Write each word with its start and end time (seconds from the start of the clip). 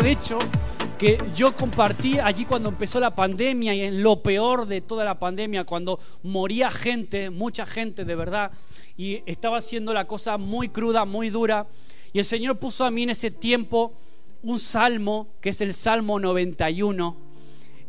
de 0.00 0.10
hecho, 0.12 0.38
que 0.98 1.18
yo 1.34 1.54
compartí 1.56 2.18
allí 2.18 2.44
cuando 2.44 2.68
empezó 2.68 3.00
la 3.00 3.14
pandemia 3.14 3.74
y 3.74 3.82
en 3.82 4.02
lo 4.02 4.22
peor 4.22 4.66
de 4.66 4.80
toda 4.80 5.04
la 5.04 5.18
pandemia, 5.18 5.64
cuando 5.64 5.98
moría 6.22 6.70
gente, 6.70 7.30
mucha 7.30 7.66
gente 7.66 8.04
de 8.04 8.14
verdad, 8.14 8.50
y 8.96 9.22
estaba 9.26 9.58
haciendo 9.58 9.92
la 9.92 10.06
cosa 10.06 10.38
muy 10.38 10.68
cruda, 10.68 11.04
muy 11.04 11.30
dura. 11.30 11.66
Y 12.12 12.18
el 12.18 12.24
Señor 12.24 12.58
puso 12.58 12.84
a 12.84 12.90
mí 12.90 13.02
en 13.02 13.10
ese 13.10 13.30
tiempo 13.30 13.94
un 14.42 14.58
salmo, 14.58 15.28
que 15.40 15.50
es 15.50 15.60
el 15.60 15.74
Salmo 15.74 16.18
91. 16.18 17.16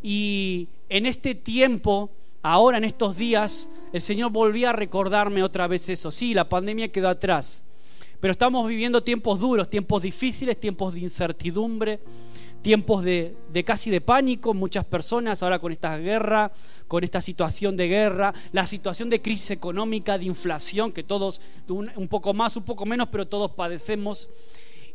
Y 0.02 0.68
en 0.88 1.06
este 1.06 1.34
tiempo, 1.34 2.10
ahora 2.42 2.78
en 2.78 2.84
estos 2.84 3.16
días, 3.16 3.70
el 3.92 4.00
Señor 4.00 4.30
volvía 4.30 4.70
a 4.70 4.74
recordarme 4.74 5.42
otra 5.42 5.66
vez 5.66 5.88
eso. 5.88 6.10
Sí, 6.10 6.34
la 6.34 6.48
pandemia 6.48 6.88
quedó 6.88 7.08
atrás, 7.08 7.64
pero 8.20 8.32
estamos 8.32 8.66
viviendo 8.66 9.02
tiempos 9.02 9.40
duros, 9.40 9.70
tiempos 9.70 10.02
difíciles, 10.02 10.58
tiempos 10.58 10.94
de 10.94 11.00
incertidumbre, 11.00 12.00
tiempos 12.62 13.04
de, 13.04 13.36
casi 13.64 13.90
de 13.90 14.00
pánico, 14.00 14.54
muchas 14.54 14.84
personas 14.84 15.42
ahora 15.42 15.58
con 15.58 15.72
esta 15.72 15.96
guerra, 15.98 16.50
con 16.88 17.04
esta 17.04 17.20
situación 17.20 17.76
de 17.76 17.88
guerra, 17.88 18.34
la 18.52 18.66
situación 18.66 19.08
de 19.10 19.22
crisis 19.22 19.52
económica, 19.52 20.18
de 20.18 20.24
inflación, 20.24 20.92
que 20.92 21.02
todos, 21.02 21.40
un, 21.68 21.90
un 21.94 22.08
poco 22.08 22.34
más, 22.34 22.56
un 22.56 22.64
poco 22.64 22.84
menos, 22.84 23.08
pero 23.08 23.26
todos 23.26 23.52
padecemos. 23.52 24.28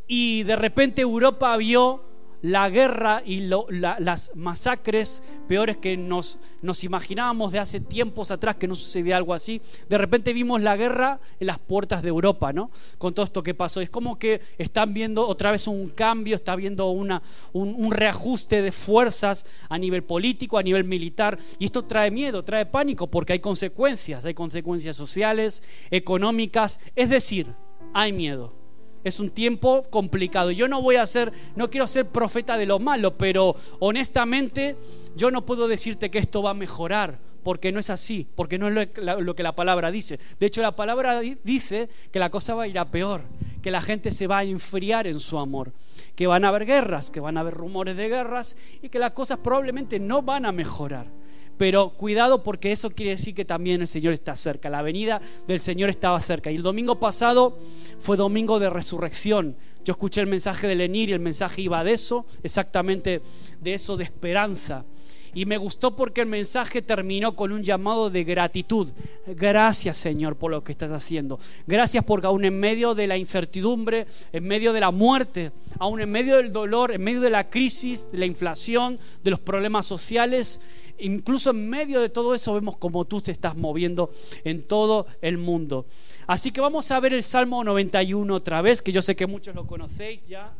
Y 0.07 0.43
de 0.43 0.55
repente 0.55 1.01
Europa 1.01 1.55
vio 1.57 2.12
la 2.43 2.69
guerra 2.69 3.23
y 3.25 3.49
las 3.69 4.35
masacres 4.35 5.23
peores 5.47 5.77
que 5.77 5.95
nos, 5.95 6.37
imaginábamos 6.83 7.53
de 7.53 7.59
hace 7.59 7.79
tiempos 7.79 8.31
atrás 8.31 8.57
que 8.57 8.67
no 8.67 8.75
sucedía 8.75 9.15
algo 9.15 9.33
así. 9.33 9.61
De 9.87 9.97
repente 9.97 10.33
vimos 10.33 10.61
la 10.61 10.75
guerra 10.75 11.21
en 11.39 11.47
las 11.47 11.57
puertas 11.57 12.03
de 12.03 12.09
Europa, 12.09 12.51
¿no? 12.51 12.69
Con 12.97 13.13
todo 13.13 13.25
esto 13.25 13.41
que 13.43 13.53
pasó. 13.53 13.79
Es 13.79 13.89
como 13.89 14.19
que 14.19 14.41
están 14.57 14.93
viendo 14.93 15.25
otra 15.25 15.51
vez 15.51 15.67
un 15.67 15.89
cambio, 15.89 16.35
está 16.35 16.57
viendo 16.57 16.89
un, 16.89 17.17
un 17.53 17.91
reajuste 17.91 18.61
de 18.61 18.73
fuerzas 18.73 19.45
a 19.69 19.77
nivel 19.77 20.03
político, 20.03 20.57
a 20.57 20.63
nivel 20.63 20.83
militar. 20.83 21.39
Y 21.59 21.65
esto 21.65 21.85
trae 21.85 22.11
miedo, 22.11 22.43
trae 22.43 22.65
pánico, 22.65 23.07
porque 23.07 23.33
hay 23.33 23.39
consecuencias, 23.39 24.25
hay 24.25 24.33
consecuencias 24.33 24.97
sociales, 24.97 25.63
económicas. 25.91 26.81
Es 26.93 27.09
decir, 27.09 27.47
hay 27.93 28.11
miedo 28.11 28.62
es 29.03 29.19
un 29.19 29.29
tiempo 29.29 29.83
complicado. 29.89 30.51
Yo 30.51 30.67
no 30.67 30.81
voy 30.81 30.95
a 30.95 31.05
ser, 31.05 31.31
no 31.55 31.69
quiero 31.69 31.87
ser 31.87 32.07
profeta 32.07 32.57
de 32.57 32.65
lo 32.65 32.79
malo, 32.79 33.17
pero 33.17 33.55
honestamente 33.79 34.75
yo 35.15 35.31
no 35.31 35.45
puedo 35.45 35.67
decirte 35.67 36.09
que 36.09 36.19
esto 36.19 36.41
va 36.41 36.51
a 36.51 36.55
mejorar, 36.55 37.19
porque 37.43 37.71
no 37.71 37.79
es 37.79 37.89
así, 37.89 38.27
porque 38.35 38.57
no 38.57 38.67
es 38.67 38.89
lo, 38.95 39.35
que 39.35 39.43
la 39.43 39.55
palabra 39.55 39.91
dice. 39.91 40.19
De 40.39 40.45
hecho, 40.45 40.61
la 40.61 40.75
palabra 40.75 41.19
dice 41.19 41.89
que 42.11 42.19
la 42.19 42.29
cosa 42.29 42.55
va 42.55 42.63
a 42.63 42.67
ir 42.67 42.79
a 42.79 42.89
peor, 42.89 43.21
que 43.61 43.71
la 43.71 43.81
gente 43.81 44.11
se 44.11 44.27
va 44.27 44.39
a 44.39 44.43
enfriar 44.43 45.07
en 45.07 45.19
su 45.19 45.37
amor, 45.37 45.71
que 46.15 46.27
van 46.27 46.45
a 46.45 46.49
haber 46.49 46.65
guerras, 46.65 47.11
que 47.11 47.19
van 47.19 47.37
a 47.37 47.41
haber 47.41 47.53
rumores 47.53 47.97
de 47.97 48.09
guerras 48.09 48.57
y 48.81 48.89
que 48.89 48.99
las 48.99 49.11
cosas 49.11 49.39
probablemente 49.39 49.99
no 49.99 50.21
van 50.21 50.45
a 50.45 50.51
mejorar. 50.51 51.22
Pero 51.57 51.89
cuidado 51.89 52.43
porque 52.43 52.71
eso 52.71 52.89
quiere 52.89 53.11
decir 53.11 53.35
que 53.35 53.45
también 53.45 53.81
el 53.81 53.87
Señor 53.87 54.13
está 54.13 54.35
cerca. 54.35 54.69
La 54.69 54.81
venida 54.81 55.21
del 55.47 55.59
Señor 55.59 55.89
estaba 55.89 56.19
cerca. 56.19 56.51
Y 56.51 56.55
el 56.55 56.63
domingo 56.63 56.99
pasado 56.99 57.57
fue 57.99 58.17
domingo 58.17 58.59
de 58.59 58.69
resurrección. 58.69 59.55
Yo 59.85 59.91
escuché 59.91 60.21
el 60.21 60.27
mensaje 60.27 60.67
de 60.67 60.75
Lenir 60.75 61.09
y 61.09 61.13
el 61.13 61.19
mensaje 61.19 61.61
iba 61.61 61.83
de 61.83 61.91
eso, 61.91 62.25
exactamente 62.41 63.21
de 63.59 63.73
eso, 63.73 63.97
de 63.97 64.05
esperanza. 64.05 64.85
Y 65.33 65.45
me 65.45 65.57
gustó 65.57 65.95
porque 65.95 66.21
el 66.21 66.27
mensaje 66.27 66.81
terminó 66.81 67.35
con 67.35 67.51
un 67.51 67.63
llamado 67.63 68.09
de 68.09 68.23
gratitud. 68.23 68.91
Gracias 69.27 69.97
Señor 69.97 70.35
por 70.35 70.51
lo 70.51 70.61
que 70.61 70.71
estás 70.71 70.91
haciendo. 70.91 71.39
Gracias 71.65 72.03
porque 72.03 72.27
aún 72.27 72.45
en 72.45 72.59
medio 72.59 72.93
de 72.93 73.07
la 73.07 73.17
incertidumbre, 73.17 74.05
en 74.31 74.43
medio 74.43 74.73
de 74.73 74.79
la 74.79 74.91
muerte, 74.91 75.51
aún 75.79 76.01
en 76.01 76.11
medio 76.11 76.37
del 76.37 76.51
dolor, 76.51 76.91
en 76.91 77.03
medio 77.03 77.21
de 77.21 77.29
la 77.29 77.49
crisis, 77.49 78.11
de 78.11 78.17
la 78.19 78.25
inflación, 78.25 78.99
de 79.23 79.31
los 79.31 79.39
problemas 79.39 79.85
sociales, 79.85 80.61
incluso 80.99 81.49
en 81.49 81.69
medio 81.69 82.01
de 82.01 82.09
todo 82.09 82.33
eso 82.33 82.53
vemos 82.53 82.77
como 82.77 83.05
tú 83.05 83.21
te 83.21 83.31
estás 83.31 83.55
moviendo 83.55 84.11
en 84.43 84.63
todo 84.63 85.07
el 85.21 85.37
mundo. 85.37 85.85
Así 86.27 86.51
que 86.51 86.61
vamos 86.61 86.89
a 86.91 86.99
ver 86.99 87.13
el 87.13 87.23
Salmo 87.23 87.63
91 87.63 88.33
otra 88.33 88.61
vez, 88.61 88.81
que 88.81 88.91
yo 88.91 89.01
sé 89.01 89.15
que 89.15 89.27
muchos 89.27 89.55
lo 89.55 89.65
conocéis 89.67 90.27
ya. 90.27 90.53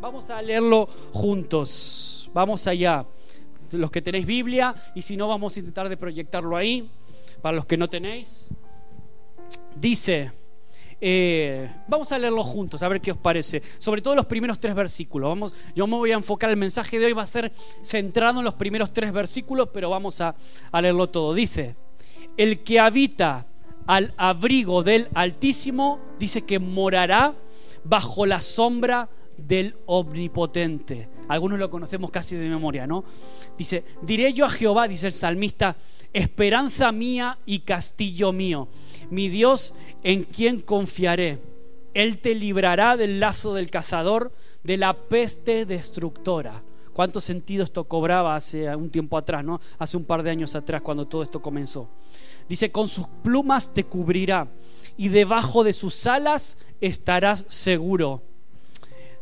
Vamos 0.00 0.30
a 0.30 0.40
leerlo 0.40 0.86
juntos. 1.12 2.30
Vamos 2.32 2.66
allá. 2.66 3.04
Los 3.72 3.90
que 3.90 4.02
tenéis 4.02 4.26
Biblia 4.26 4.74
y 4.94 5.02
si 5.02 5.16
no 5.16 5.28
vamos 5.28 5.56
a 5.56 5.60
intentar 5.60 5.88
de 5.88 5.96
proyectarlo 5.96 6.56
ahí. 6.56 6.90
Para 7.42 7.56
los 7.56 7.66
que 7.66 7.76
no 7.76 7.88
tenéis. 7.88 8.48
Dice, 9.74 10.32
eh, 11.00 11.72
vamos 11.88 12.12
a 12.12 12.18
leerlo 12.18 12.42
juntos, 12.44 12.82
a 12.82 12.88
ver 12.88 13.00
qué 13.00 13.12
os 13.12 13.18
parece. 13.18 13.62
Sobre 13.78 14.02
todo 14.02 14.14
los 14.14 14.26
primeros 14.26 14.60
tres 14.60 14.74
versículos. 14.74 15.28
Vamos, 15.28 15.54
yo 15.74 15.86
me 15.86 15.96
voy 15.96 16.12
a 16.12 16.16
enfocar, 16.16 16.50
el 16.50 16.56
mensaje 16.56 16.98
de 16.98 17.06
hoy 17.06 17.12
va 17.12 17.22
a 17.22 17.26
ser 17.26 17.52
centrado 17.82 18.40
en 18.40 18.44
los 18.44 18.54
primeros 18.54 18.92
tres 18.92 19.12
versículos, 19.12 19.70
pero 19.72 19.88
vamos 19.88 20.20
a, 20.20 20.34
a 20.70 20.82
leerlo 20.82 21.08
todo. 21.08 21.32
Dice, 21.34 21.76
el 22.36 22.62
que 22.62 22.78
habita 22.78 23.46
al 23.86 24.12
abrigo 24.18 24.82
del 24.82 25.08
Altísimo, 25.14 26.00
dice 26.18 26.42
que 26.42 26.58
morará 26.58 27.34
bajo 27.82 28.26
la 28.26 28.40
sombra 28.40 29.08
del 29.36 29.76
Omnipotente. 29.86 31.08
Algunos 31.30 31.60
lo 31.60 31.70
conocemos 31.70 32.10
casi 32.10 32.34
de 32.34 32.48
memoria, 32.48 32.88
¿no? 32.88 33.04
Dice, 33.56 33.84
diré 34.02 34.32
yo 34.32 34.44
a 34.44 34.48
Jehová, 34.48 34.88
dice 34.88 35.06
el 35.06 35.12
salmista, 35.12 35.76
esperanza 36.12 36.90
mía 36.90 37.38
y 37.46 37.60
castillo 37.60 38.32
mío, 38.32 38.66
mi 39.10 39.28
Dios 39.28 39.76
en 40.02 40.24
quien 40.24 40.60
confiaré. 40.60 41.40
Él 41.94 42.18
te 42.18 42.34
librará 42.34 42.96
del 42.96 43.20
lazo 43.20 43.54
del 43.54 43.70
cazador, 43.70 44.32
de 44.64 44.76
la 44.76 44.92
peste 44.92 45.66
destructora. 45.66 46.64
¿Cuánto 46.92 47.20
sentido 47.20 47.62
esto 47.62 47.84
cobraba 47.84 48.34
hace 48.34 48.74
un 48.74 48.90
tiempo 48.90 49.16
atrás, 49.16 49.44
¿no? 49.44 49.60
Hace 49.78 49.96
un 49.96 50.04
par 50.04 50.24
de 50.24 50.30
años 50.30 50.56
atrás, 50.56 50.82
cuando 50.82 51.06
todo 51.06 51.22
esto 51.22 51.40
comenzó. 51.40 51.88
Dice, 52.48 52.72
con 52.72 52.88
sus 52.88 53.06
plumas 53.22 53.72
te 53.72 53.84
cubrirá 53.84 54.48
y 54.96 55.10
debajo 55.10 55.62
de 55.62 55.72
sus 55.72 56.08
alas 56.08 56.58
estarás 56.80 57.46
seguro. 57.48 58.29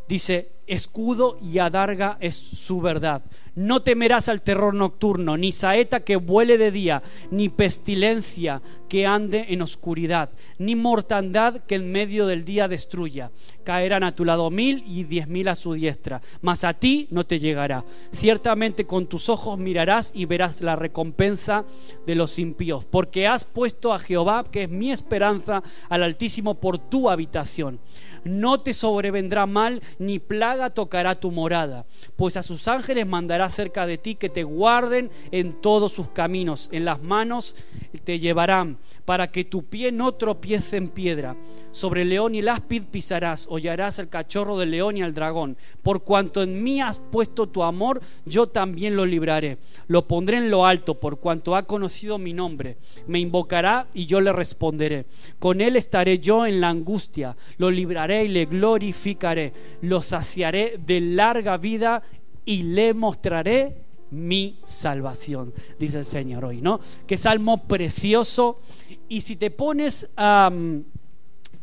Dice, 0.08 0.52
escudo 0.66 1.38
y 1.42 1.58
adarga 1.58 2.16
es 2.20 2.34
su 2.34 2.80
verdad. 2.80 3.22
No 3.58 3.82
temerás 3.82 4.28
al 4.28 4.42
terror 4.42 4.72
nocturno, 4.72 5.36
ni 5.36 5.50
saeta 5.50 6.04
que 6.04 6.14
vuele 6.14 6.58
de 6.58 6.70
día, 6.70 7.02
ni 7.32 7.48
pestilencia 7.48 8.62
que 8.88 9.04
ande 9.04 9.46
en 9.48 9.62
oscuridad, 9.62 10.30
ni 10.58 10.76
mortandad 10.76 11.62
que 11.66 11.74
en 11.74 11.90
medio 11.90 12.28
del 12.28 12.44
día 12.44 12.68
destruya. 12.68 13.32
Caerán 13.64 14.04
a 14.04 14.14
tu 14.14 14.24
lado 14.24 14.48
mil 14.50 14.84
y 14.86 15.02
diez 15.02 15.26
mil 15.26 15.48
a 15.48 15.56
su 15.56 15.72
diestra, 15.72 16.22
mas 16.40 16.62
a 16.62 16.72
ti 16.72 17.08
no 17.10 17.26
te 17.26 17.40
llegará. 17.40 17.84
Ciertamente 18.12 18.86
con 18.86 19.08
tus 19.08 19.28
ojos 19.28 19.58
mirarás 19.58 20.12
y 20.14 20.26
verás 20.26 20.62
la 20.62 20.76
recompensa 20.76 21.64
de 22.06 22.14
los 22.14 22.38
impíos, 22.38 22.84
porque 22.84 23.26
has 23.26 23.44
puesto 23.44 23.92
a 23.92 23.98
Jehová, 23.98 24.44
que 24.44 24.62
es 24.62 24.70
mi 24.70 24.92
esperanza, 24.92 25.64
al 25.88 26.04
Altísimo 26.04 26.54
por 26.54 26.78
tu 26.78 27.10
habitación. 27.10 27.80
No 28.24 28.58
te 28.58 28.74
sobrevendrá 28.74 29.46
mal, 29.46 29.82
ni 29.98 30.18
plaga 30.18 30.70
tocará 30.70 31.14
tu 31.14 31.30
morada, 31.30 31.86
pues 32.16 32.36
a 32.36 32.42
sus 32.42 32.68
ángeles 32.68 33.06
mandará 33.06 33.47
cerca 33.50 33.86
de 33.86 33.98
ti 33.98 34.14
que 34.14 34.28
te 34.28 34.44
guarden 34.44 35.10
en 35.30 35.60
todos 35.60 35.92
sus 35.92 36.10
caminos. 36.10 36.68
En 36.72 36.84
las 36.84 37.02
manos 37.02 37.56
te 38.04 38.18
llevarán 38.18 38.78
para 39.04 39.26
que 39.28 39.44
tu 39.44 39.64
pie 39.64 39.92
no 39.92 40.12
tropiece 40.12 40.76
en 40.76 40.88
piedra. 40.88 41.36
Sobre 41.70 42.04
león 42.04 42.34
y 42.34 42.38
el 42.38 42.50
pisarás, 42.90 43.46
hollarás 43.50 43.98
al 43.98 44.08
cachorro 44.08 44.58
del 44.58 44.70
león 44.70 44.96
y 44.96 45.02
al 45.02 45.14
dragón. 45.14 45.56
Por 45.82 46.02
cuanto 46.02 46.42
en 46.42 46.62
mí 46.62 46.80
has 46.80 46.98
puesto 46.98 47.48
tu 47.48 47.62
amor, 47.62 48.00
yo 48.24 48.46
también 48.46 48.96
lo 48.96 49.06
libraré. 49.06 49.58
Lo 49.86 50.06
pondré 50.06 50.38
en 50.38 50.50
lo 50.50 50.66
alto, 50.66 50.94
por 50.98 51.20
cuanto 51.20 51.56
ha 51.56 51.64
conocido 51.64 52.18
mi 52.18 52.32
nombre. 52.32 52.78
Me 53.06 53.18
invocará 53.18 53.86
y 53.94 54.06
yo 54.06 54.20
le 54.20 54.32
responderé. 54.32 55.06
Con 55.38 55.60
él 55.60 55.76
estaré 55.76 56.18
yo 56.18 56.46
en 56.46 56.60
la 56.60 56.68
angustia. 56.68 57.36
Lo 57.58 57.70
libraré 57.70 58.24
y 58.24 58.28
le 58.28 58.46
glorificaré. 58.46 59.52
Lo 59.82 60.00
saciaré 60.00 60.80
de 60.84 61.00
larga 61.00 61.56
vida 61.56 62.02
y 62.48 62.62
le 62.62 62.94
mostraré 62.94 63.76
mi 64.10 64.58
salvación, 64.64 65.52
dice 65.78 65.98
el 65.98 66.06
Señor 66.06 66.46
hoy, 66.46 66.62
¿no? 66.62 66.80
Qué 67.06 67.18
salmo 67.18 67.64
precioso. 67.64 68.60
Y 69.06 69.20
si 69.20 69.36
te 69.36 69.50
pones 69.50 70.10
a, 70.16 70.50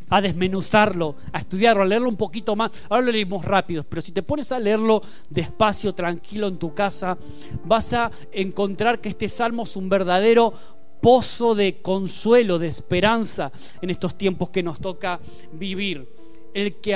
a 0.10 0.22
desmenuzarlo, 0.22 1.16
a 1.34 1.40
estudiarlo, 1.40 1.82
a 1.82 1.88
leerlo 1.88 2.08
un 2.08 2.18
poquito 2.18 2.56
más, 2.56 2.70
ahora 2.88 3.08
lo 3.08 3.12
leímos 3.12 3.44
rápido, 3.44 3.84
pero 3.84 4.00
si 4.00 4.12
te 4.12 4.22
pones 4.22 4.52
a 4.52 4.60
leerlo 4.60 5.02
despacio, 5.28 5.96
tranquilo 5.96 6.48
en 6.48 6.58
tu 6.58 6.76
casa, 6.76 7.18
vas 7.64 7.92
a 7.94 8.12
encontrar 8.32 9.02
que 9.02 9.10
este 9.10 9.28
salmo 9.28 9.64
es 9.64 9.76
un 9.76 9.90
verdadero 9.90 10.54
pozo 11.02 11.56
de 11.56 11.82
consuelo, 11.82 12.60
de 12.60 12.68
esperanza 12.68 13.52
en 13.82 13.90
estos 13.90 14.16
tiempos 14.20 14.52
que 14.52 14.62
nos 14.62 14.80
toca 14.80 15.20
vivir 15.52 16.08
el 16.56 16.78
que, 16.78 16.96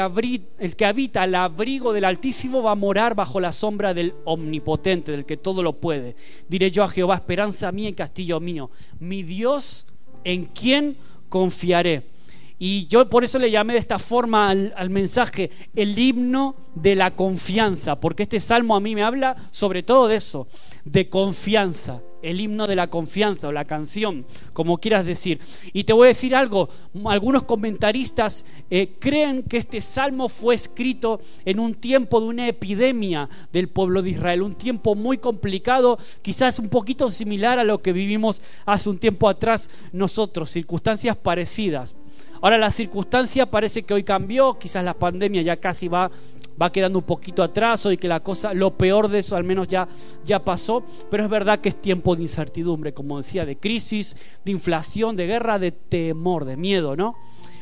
el 0.57 0.75
que 0.77 0.85
habita 0.85 1.23
al 1.23 1.35
abrigo 1.35 1.91
del 1.91 2.05
Altísimo 2.05 2.63
va 2.63 2.71
a 2.71 2.75
morar 2.75 3.13
bajo 3.13 3.41
la 3.41 3.51
sombra 3.51 3.93
del 3.93 4.13
Omnipotente, 4.23 5.11
del 5.11 5.25
que 5.25 5.35
todo 5.35 5.61
lo 5.61 5.73
puede. 5.73 6.15
Diré 6.47 6.71
yo 6.71 6.81
a 6.81 6.87
Jehová, 6.87 7.15
esperanza 7.15 7.69
mía 7.73 7.89
y 7.89 7.93
castillo 7.93 8.39
mío, 8.39 8.71
mi 8.99 9.21
Dios 9.21 9.85
en 10.23 10.45
quien 10.45 10.95
confiaré. 11.27 12.07
Y 12.57 12.87
yo 12.87 13.09
por 13.09 13.25
eso 13.25 13.37
le 13.37 13.51
llamé 13.51 13.73
de 13.73 13.79
esta 13.79 13.99
forma 13.99 14.49
al, 14.49 14.73
al, 14.77 14.89
mensaje 14.89 15.51
el 15.75 15.97
himno 15.99 16.55
de 16.75 16.95
la 16.95 17.17
confianza, 17.17 17.99
porque 17.99 18.23
este 18.23 18.39
salmo 18.39 18.77
a 18.77 18.79
mí 18.79 18.95
me 18.95 19.03
habla 19.03 19.35
sobre 19.51 19.83
todo 19.83 20.07
de 20.07 20.15
eso, 20.15 20.47
de 20.85 21.09
confianza, 21.09 22.01
el 22.21 22.41
himno 22.41 22.67
de 22.67 22.75
la 22.75 22.87
confianza 22.87 23.47
o 23.47 23.51
la 23.51 23.65
canción, 23.65 24.25
como 24.53 24.77
quieras 24.77 25.05
decir. 25.05 25.39
Y 25.73 25.83
te 25.83 25.93
voy 25.93 26.05
a 26.05 26.09
decir 26.09 26.35
algo, 26.35 26.69
algunos 27.05 27.43
comentaristas 27.43 28.45
eh, 28.69 28.95
creen 28.99 29.43
que 29.43 29.57
este 29.57 29.81
salmo 29.81 30.29
fue 30.29 30.55
escrito 30.55 31.21
en 31.45 31.59
un 31.59 31.73
tiempo 31.73 32.19
de 32.19 32.27
una 32.27 32.47
epidemia 32.47 33.29
del 33.51 33.67
pueblo 33.69 34.01
de 34.01 34.11
Israel, 34.11 34.41
un 34.41 34.55
tiempo 34.55 34.95
muy 34.95 35.17
complicado, 35.17 35.97
quizás 36.21 36.59
un 36.59 36.69
poquito 36.69 37.09
similar 37.09 37.59
a 37.59 37.63
lo 37.63 37.79
que 37.79 37.93
vivimos 37.93 38.41
hace 38.65 38.89
un 38.89 38.97
tiempo 38.97 39.29
atrás 39.29 39.69
nosotros, 39.91 40.51
circunstancias 40.51 41.15
parecidas. 41.15 41.95
Ahora 42.41 42.57
la 42.57 42.71
circunstancia 42.71 43.45
parece 43.45 43.83
que 43.83 43.93
hoy 43.93 44.03
cambió, 44.03 44.57
quizás 44.57 44.83
la 44.83 44.93
pandemia 44.93 45.41
ya 45.41 45.57
casi 45.57 45.89
va, 45.89 46.09
va 46.61 46.71
quedando 46.71 46.99
un 46.99 47.05
poquito 47.05 47.43
atrás, 47.43 47.85
hoy 47.85 47.97
que 47.97 48.07
la 48.07 48.19
cosa, 48.19 48.53
lo 48.53 48.77
peor 48.77 49.07
de 49.07 49.19
eso 49.19 49.35
al 49.35 49.43
menos 49.43 49.67
ya, 49.67 49.87
ya 50.25 50.39
pasó, 50.43 50.83
pero 51.09 51.23
es 51.23 51.29
verdad 51.29 51.59
que 51.59 51.69
es 51.69 51.81
tiempo 51.81 52.15
de 52.15 52.23
incertidumbre, 52.23 52.93
como 52.93 53.17
decía, 53.17 53.45
de 53.45 53.57
crisis, 53.57 54.17
de 54.43 54.51
inflación, 54.51 55.15
de 55.15 55.27
guerra, 55.27 55.59
de 55.59 55.71
temor, 55.71 56.45
de 56.45 56.57
miedo, 56.57 56.95
¿no? 56.95 57.15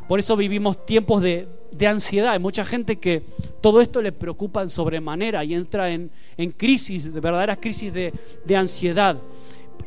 Por 0.08 0.20
eso 0.20 0.38
vivimos 0.38 0.86
tiempos 0.86 1.22
de, 1.22 1.48
de 1.72 1.88
ansiedad. 1.88 2.32
Hay 2.32 2.40
mucha 2.40 2.64
gente 2.64 2.96
que 2.98 3.24
todo 3.62 3.82
esto 3.82 4.02
le 4.02 4.14
preocupa 4.14 4.62
en 4.62 4.70
sobremanera 4.70 5.44
y 5.44 5.54
entra 5.54 5.92
en, 5.92 6.10
en 6.38 6.52
crisis, 6.52 7.14
de 7.14 7.20
verdaderas 7.20 7.58
crisis 7.58 7.94
de, 7.94 8.14
de 8.46 8.56
ansiedad. 8.56 9.18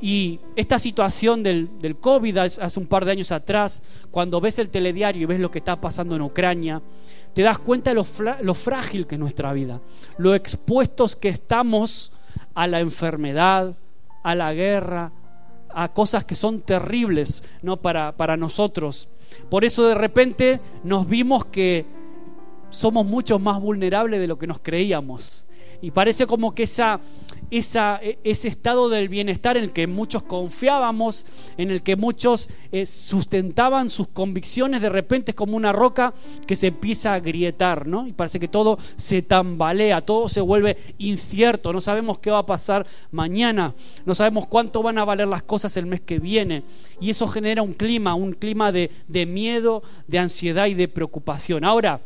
Y 0.02 0.40
esta 0.56 0.78
situación 0.78 1.42
del, 1.42 1.68
del, 1.80 1.96
COVID 1.96 2.36
hace 2.38 2.80
un 2.80 2.86
par 2.86 3.04
de 3.04 3.12
años 3.12 3.32
atrás, 3.32 3.82
cuando 4.10 4.40
ves 4.40 4.58
el 4.58 4.70
telediario 4.70 5.22
y 5.22 5.26
ves 5.26 5.40
lo 5.40 5.50
que 5.50 5.58
está 5.58 5.80
pasando 5.80 6.16
en 6.16 6.22
Ucrania, 6.22 6.80
te 7.34 7.42
das 7.42 7.58
cuenta 7.58 7.90
de 7.90 7.94
lo, 7.94 8.54
frágil 8.54 9.06
que 9.06 9.14
es 9.14 9.18
nuestra 9.18 9.52
vida, 9.52 9.80
lo 10.18 10.34
expuestos 10.34 11.16
que 11.16 11.28
estamos 11.28 12.12
a 12.54 12.66
la 12.66 12.80
enfermedad, 12.80 13.74
a 14.22 14.34
la 14.34 14.52
guerra, 14.52 15.12
a 15.72 15.92
cosas 15.92 16.24
que 16.24 16.34
son 16.34 16.60
terribles 16.60 17.42
¿no? 17.62 17.76
para, 17.76 18.16
para 18.16 18.36
nosotros. 18.36 19.08
Por 19.48 19.64
eso 19.64 19.86
de 19.86 19.94
repente 19.94 20.60
nos 20.82 21.08
vimos 21.08 21.44
que 21.46 21.86
somos 22.70 23.06
mucho 23.06 23.38
más 23.38 23.60
vulnerables 23.60 24.20
de 24.20 24.26
lo 24.26 24.38
que 24.38 24.46
nos 24.46 24.60
creíamos. 24.60 25.46
Y 25.82 25.92
parece 25.92 26.26
como 26.26 26.54
que 26.54 26.64
esa, 26.64 27.00
e, 27.50 28.18
ese 28.24 28.48
estado 28.48 28.88
del 28.88 29.08
bienestar 29.08 29.56
en 29.56 29.64
el 29.64 29.72
que 29.72 29.86
muchos 29.86 30.22
confiábamos, 30.22 31.26
en 31.56 31.70
el 31.70 31.82
que 31.82 31.96
muchos 31.96 32.48
eh, 32.72 32.86
sustentaban 32.86 33.90
sus 33.90 34.08
convicciones, 34.08 34.80
de 34.80 34.88
repente 34.88 35.32
es 35.32 35.34
como 35.34 35.56
una 35.56 35.72
roca 35.72 36.14
que 36.46 36.56
se 36.56 36.68
empieza 36.68 37.14
a 37.14 37.20
grietar, 37.20 37.86
¿no? 37.86 38.06
Y 38.06 38.12
parece 38.12 38.38
que 38.38 38.48
todo 38.48 38.78
se 38.96 39.22
tambalea, 39.22 40.00
todo 40.00 40.28
se 40.28 40.40
vuelve 40.40 40.76
incierto, 40.98 41.72
no 41.72 41.80
sabemos 41.80 42.18
qué 42.18 42.30
va 42.30 42.38
a 42.38 42.46
pasar 42.46 42.86
mañana, 43.10 43.74
no 44.06 44.14
sabemos 44.14 44.46
cuánto 44.46 44.82
van 44.82 44.98
a 44.98 45.04
valer 45.04 45.28
las 45.28 45.42
cosas 45.42 45.76
el 45.76 45.86
mes 45.86 46.00
que 46.00 46.18
viene. 46.18 46.62
Y 47.00 47.10
eso 47.10 47.26
genera 47.26 47.62
un 47.62 47.72
clima, 47.72 48.14
un 48.14 48.32
clima 48.32 48.72
de 48.72 48.90
miedo, 49.26 49.82
de 50.06 50.18
ansiedad 50.18 50.66
y 50.66 50.74
de 50.74 50.88
preocupación. 50.88 51.64
Ahora, 51.64 52.00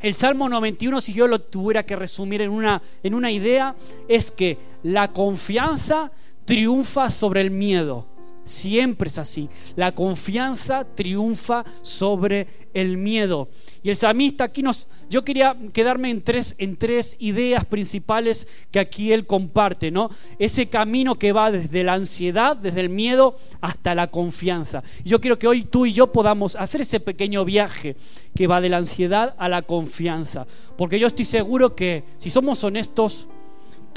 el 0.00 0.14
Salmo 0.14 0.48
91, 0.48 1.00
si 1.00 1.12
yo 1.12 1.26
lo 1.26 1.38
tuviera 1.38 1.84
que 1.84 1.96
resumir 1.96 2.42
en 2.42 2.50
una, 2.50 2.82
en 3.02 3.14
una 3.14 3.30
idea, 3.30 3.74
es 4.08 4.30
que 4.30 4.58
la 4.82 5.12
confianza 5.12 6.10
triunfa 6.44 7.10
sobre 7.10 7.40
el 7.40 7.50
miedo. 7.50 8.06
Siempre 8.48 9.08
es 9.08 9.18
así. 9.18 9.50
La 9.76 9.92
confianza 9.92 10.84
triunfa 10.94 11.66
sobre 11.82 12.46
el 12.72 12.96
miedo. 12.96 13.50
Y 13.82 13.90
el 13.90 13.96
salmista 13.96 14.44
aquí 14.44 14.62
nos... 14.62 14.88
Yo 15.10 15.22
quería 15.22 15.54
quedarme 15.74 16.10
en 16.10 16.22
tres, 16.22 16.54
en 16.56 16.76
tres 16.76 17.16
ideas 17.18 17.66
principales 17.66 18.48
que 18.70 18.80
aquí 18.80 19.12
él 19.12 19.26
comparte, 19.26 19.90
¿no? 19.90 20.10
Ese 20.38 20.66
camino 20.68 21.18
que 21.18 21.32
va 21.32 21.52
desde 21.52 21.84
la 21.84 21.92
ansiedad, 21.92 22.56
desde 22.56 22.80
el 22.80 22.88
miedo, 22.88 23.36
hasta 23.60 23.94
la 23.94 24.06
confianza. 24.06 24.82
Yo 25.04 25.20
quiero 25.20 25.38
que 25.38 25.46
hoy 25.46 25.64
tú 25.64 25.84
y 25.84 25.92
yo 25.92 26.10
podamos 26.10 26.56
hacer 26.56 26.80
ese 26.80 27.00
pequeño 27.00 27.44
viaje 27.44 27.96
que 28.34 28.46
va 28.46 28.62
de 28.62 28.70
la 28.70 28.78
ansiedad 28.78 29.34
a 29.38 29.50
la 29.50 29.60
confianza. 29.60 30.46
Porque 30.78 30.98
yo 30.98 31.06
estoy 31.06 31.26
seguro 31.26 31.76
que 31.76 32.04
si 32.16 32.30
somos 32.30 32.64
honestos, 32.64 33.28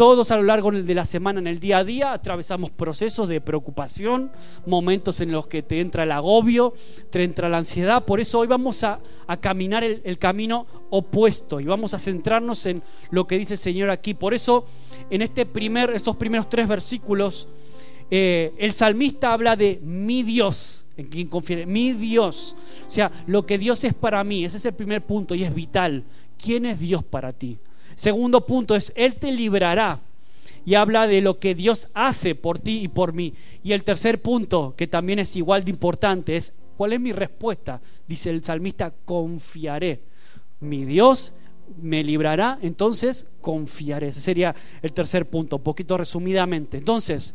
todos 0.02 0.32
a 0.32 0.36
lo 0.36 0.42
largo 0.42 0.72
de 0.72 0.96
la 0.96 1.06
semana, 1.06 1.40
en 1.40 1.46
el 1.46 1.60
día 1.60 1.78
a 1.78 1.84
día, 1.84 2.12
atravesamos 2.12 2.72
procesos 2.72 3.28
de 3.28 3.40
preocupación, 3.40 4.32
momentos 4.66 5.22
en 5.22 5.32
los 5.32 5.46
que 5.46 5.62
te 5.62 5.80
entra 5.80 6.02
el 6.02 6.12
agobio, 6.12 6.74
te 7.12 7.24
entra 7.24 7.50
la 7.50 7.60
ansiedad. 7.60 8.04
Por 8.04 8.20
eso 8.20 8.40
hoy 8.40 8.48
vamos 8.48 8.84
a, 8.84 9.00
caminar 9.42 9.84
el, 9.84 10.18
camino 10.18 10.66
opuesto 10.90 11.60
y 11.60 11.66
vamos 11.66 11.94
a 11.94 12.00
centrarnos 12.00 12.66
en 12.66 12.82
lo 13.12 13.28
que 13.28 13.38
dice 13.38 13.54
el 13.54 13.60
Señor 13.60 13.92
aquí. 13.92 14.16
Por 14.16 14.34
eso, 14.34 14.66
en 15.12 15.22
este 15.22 15.46
primer, 15.46 15.92
estos 15.92 16.16
primeros 16.16 16.50
tres 16.50 16.68
versículos, 16.68 17.48
eh, 18.10 18.56
el 18.58 18.74
salmista 18.74 19.34
habla 19.34 19.56
de 19.56 19.80
mi 19.84 20.24
Dios, 20.24 20.86
en 20.98 21.10
quien 21.10 21.28
confiere, 21.28 21.68
mi 21.68 21.92
Dios. 21.92 22.56
O 22.88 22.90
sea, 22.90 23.12
lo 23.28 23.44
que 23.44 23.60
Dios 23.60 23.84
es 23.84 23.94
para 23.94 24.24
mí, 24.24 24.46
ese 24.46 24.58
es 24.58 24.66
el 24.66 24.74
primer 24.74 25.06
punto 25.06 25.36
y 25.36 25.44
es 25.44 25.54
vital. 25.54 26.04
¿Quién 26.44 26.66
es 26.66 26.80
Dios 26.80 27.04
para 27.04 27.32
ti? 27.34 27.60
Segundo 27.96 28.46
punto 28.46 28.76
es, 28.76 28.94
Él 28.96 29.16
te 29.16 29.32
librará. 29.32 30.00
Y 30.64 30.76
habla 30.76 31.08
de 31.08 31.22
lo 31.22 31.40
que 31.40 31.56
Dios 31.56 31.88
hace 31.94 32.36
por 32.36 32.60
ti 32.60 32.82
y 32.84 32.88
por 32.88 33.14
mí. 33.14 33.34
Y 33.64 33.72
el 33.72 33.84
tercer 33.84 34.22
punto, 34.22 34.76
que 34.78 34.88
también 34.88 35.20
es 35.20 35.36
igual 35.36 35.64
de 35.64 35.72
importante, 35.72 36.36
es, 36.36 36.54
¿cuál 36.78 36.94
es 36.94 37.00
mi 37.00 37.12
respuesta? 37.14 37.82
Dice 38.08 38.30
el 38.30 38.44
salmista, 38.44 38.94
confiaré. 39.06 40.02
Mi 40.60 40.86
Dios 40.86 41.34
me 41.82 42.04
librará, 42.04 42.60
entonces 42.62 43.28
confiaré. 43.42 44.10
Ese 44.10 44.20
sería 44.20 44.56
el 44.82 44.94
tercer 44.94 45.28
punto, 45.28 45.56
un 45.58 45.64
poquito 45.64 45.98
resumidamente. 45.98 46.78
Entonces, 46.78 47.34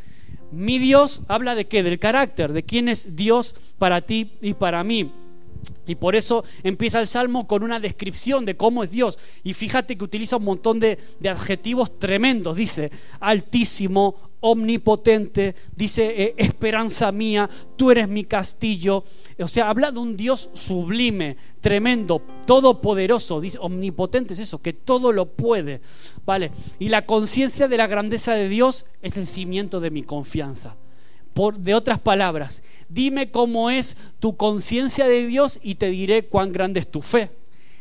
mi 0.53 0.79
Dios 0.79 1.23
habla 1.29 1.55
de 1.55 1.67
qué? 1.67 1.83
Del 1.83 1.99
carácter, 1.99 2.53
de 2.53 2.63
quién 2.63 2.89
es 2.89 3.17
Dios 3.17 3.57
para 3.79 4.03
ti 4.03 4.33
y 4.41 4.55
para 4.55 4.85
mí. 4.85 5.11
Y 5.87 5.95
por 5.95 6.17
eso 6.17 6.45
empieza 6.63 7.01
el 7.01 7.07
Salmo 7.07 7.47
con 7.47 7.63
una 7.63 7.79
descripción 7.79 8.45
de 8.45 8.57
cómo 8.57 8.83
es 8.83 8.91
Dios. 8.91 9.19
Y 9.45 9.55
fíjate 9.55 9.97
que 9.97 10.05
utiliza 10.05 10.37
un 10.37 10.45
montón 10.45 10.81
de, 10.81 10.99
adjetivos 11.29 11.99
tremendos. 11.99 12.57
Dice 12.57 12.91
altísimo, 13.21 14.17
omnipotente, 14.41 15.55
dice 15.75 16.23
eh, 16.23 16.35
esperanza 16.37 17.13
mía, 17.13 17.49
tú 17.77 17.91
eres 17.91 18.09
mi 18.09 18.25
castillo. 18.25 19.05
O 19.39 19.49
sea, 19.49 19.69
habla 19.69 19.93
de 19.93 20.01
un 20.01 20.17
Dios 20.17 20.51
sublime, 20.55 21.37
tremendo, 21.61 22.21
todopoderoso. 22.47 23.41
Dice 23.41 23.59
omnipotente 23.61 24.35
es 24.35 24.41
eso, 24.41 24.61
que 24.61 24.73
todo 24.73 25.13
lo 25.13 25.27
puede. 25.27 25.81
¿Vale? 26.25 26.51
Y 26.81 26.89
la 26.89 27.07
conciencia 27.07 27.69
de 27.69 27.77
la 27.77 27.87
grandeza 27.87 28.35
de 28.35 28.49
Dios 28.49 28.87
es 29.03 29.17
el 29.17 29.27
cimiento 29.27 29.79
de 29.79 29.91
mi 29.91 30.03
confianza 30.03 30.77
de 31.59 31.75
otras 31.75 32.01
palabras, 32.01 32.63
dime 32.89 33.31
cómo 33.31 33.71
es 33.71 33.97
tu 34.21 34.37
conciencia 34.37 35.07
de 35.07 35.27
Dios 35.27 35.61
y 35.63 35.77
te 35.77 35.91
diré 35.91 36.25
cuán 36.25 36.53
grande 36.53 36.81
es 36.81 36.91
tu 36.91 37.03
fe. 37.03 37.31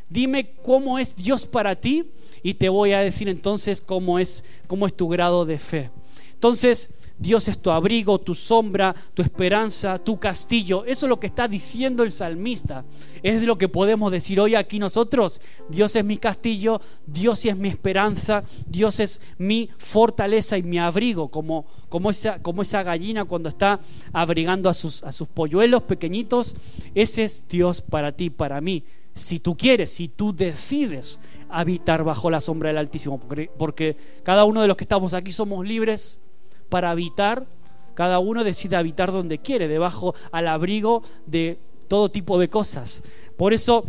Dime 0.09 0.51
cómo 0.61 0.99
es 0.99 1.15
Dios 1.15 1.45
para 1.45 1.75
ti 1.75 2.11
y 2.43 2.55
te 2.55 2.69
voy 2.69 2.91
a 2.91 2.99
decir 2.99 3.27
entonces 3.29 3.81
cómo 3.81 4.19
es, 4.19 4.43
cómo 4.67 4.85
es 4.85 4.95
tu 4.95 5.07
grado 5.07 5.45
de 5.45 5.57
fe. 5.57 5.89
Entonces, 6.33 6.93
Dios 7.17 7.47
es 7.47 7.59
tu 7.59 7.71
abrigo, 7.71 8.19
tu 8.19 8.35
sombra, 8.35 8.93
tu 9.13 9.21
esperanza, 9.21 9.97
tu 9.97 10.19
castillo. 10.19 10.83
Eso 10.83 11.05
es 11.05 11.09
lo 11.09 11.19
que 11.19 11.27
está 11.27 11.47
diciendo 11.47 12.03
el 12.03 12.11
salmista. 12.11 12.83
Es 13.23 13.41
lo 13.43 13.57
que 13.57 13.69
podemos 13.69 14.11
decir 14.11 14.39
hoy 14.39 14.55
aquí 14.55 14.79
nosotros. 14.79 15.39
Dios 15.69 15.95
es 15.95 16.03
mi 16.03 16.17
castillo, 16.17 16.81
Dios 17.07 17.45
es 17.45 17.55
mi 17.55 17.69
esperanza, 17.69 18.43
Dios 18.67 18.99
es 18.99 19.21
mi 19.37 19.69
fortaleza 19.77 20.57
y 20.57 20.63
mi 20.63 20.77
abrigo, 20.77 21.29
como, 21.29 21.65
como, 21.87 22.11
esa, 22.11 22.41
como 22.41 22.61
esa 22.61 22.83
gallina 22.83 23.23
cuando 23.23 23.47
está 23.47 23.79
abrigando 24.11 24.69
a 24.69 24.73
sus, 24.73 25.01
a 25.03 25.13
sus 25.13 25.29
polluelos 25.29 25.83
pequeñitos. 25.83 26.57
Ese 26.95 27.23
es 27.23 27.47
Dios 27.47 27.79
para 27.79 28.11
ti, 28.11 28.29
para 28.29 28.59
mí. 28.59 28.83
Si 29.13 29.39
tú 29.39 29.55
quieres, 29.55 29.91
si 29.91 30.09
tú 30.09 30.35
decides 30.35 31.21
habitar 31.47 32.03
bajo 32.03 32.29
la 32.29 32.41
sombra 32.41 32.67
del 32.67 32.77
Altísimo, 32.77 33.17
porque, 33.17 33.49
porque 33.57 33.95
cada 34.23 34.43
uno 34.43 34.61
de 34.61 34.67
los 34.67 34.75
que 34.75 34.83
estamos 34.83 35.13
aquí 35.13 35.31
somos 35.31 35.65
libres 35.65 36.19
para 36.69 36.91
habitar, 36.91 37.45
cada 37.93 38.19
uno 38.19 38.43
decide 38.43 38.75
habitar 38.75 39.11
donde 39.11 39.39
quiere, 39.39 39.67
debajo 39.67 40.15
al 40.31 40.47
abrigo 40.47 41.03
de 41.25 41.59
todo 41.87 42.09
tipo 42.09 42.39
de 42.39 42.49
cosas. 42.49 43.03
Por 43.37 43.53
eso 43.53 43.85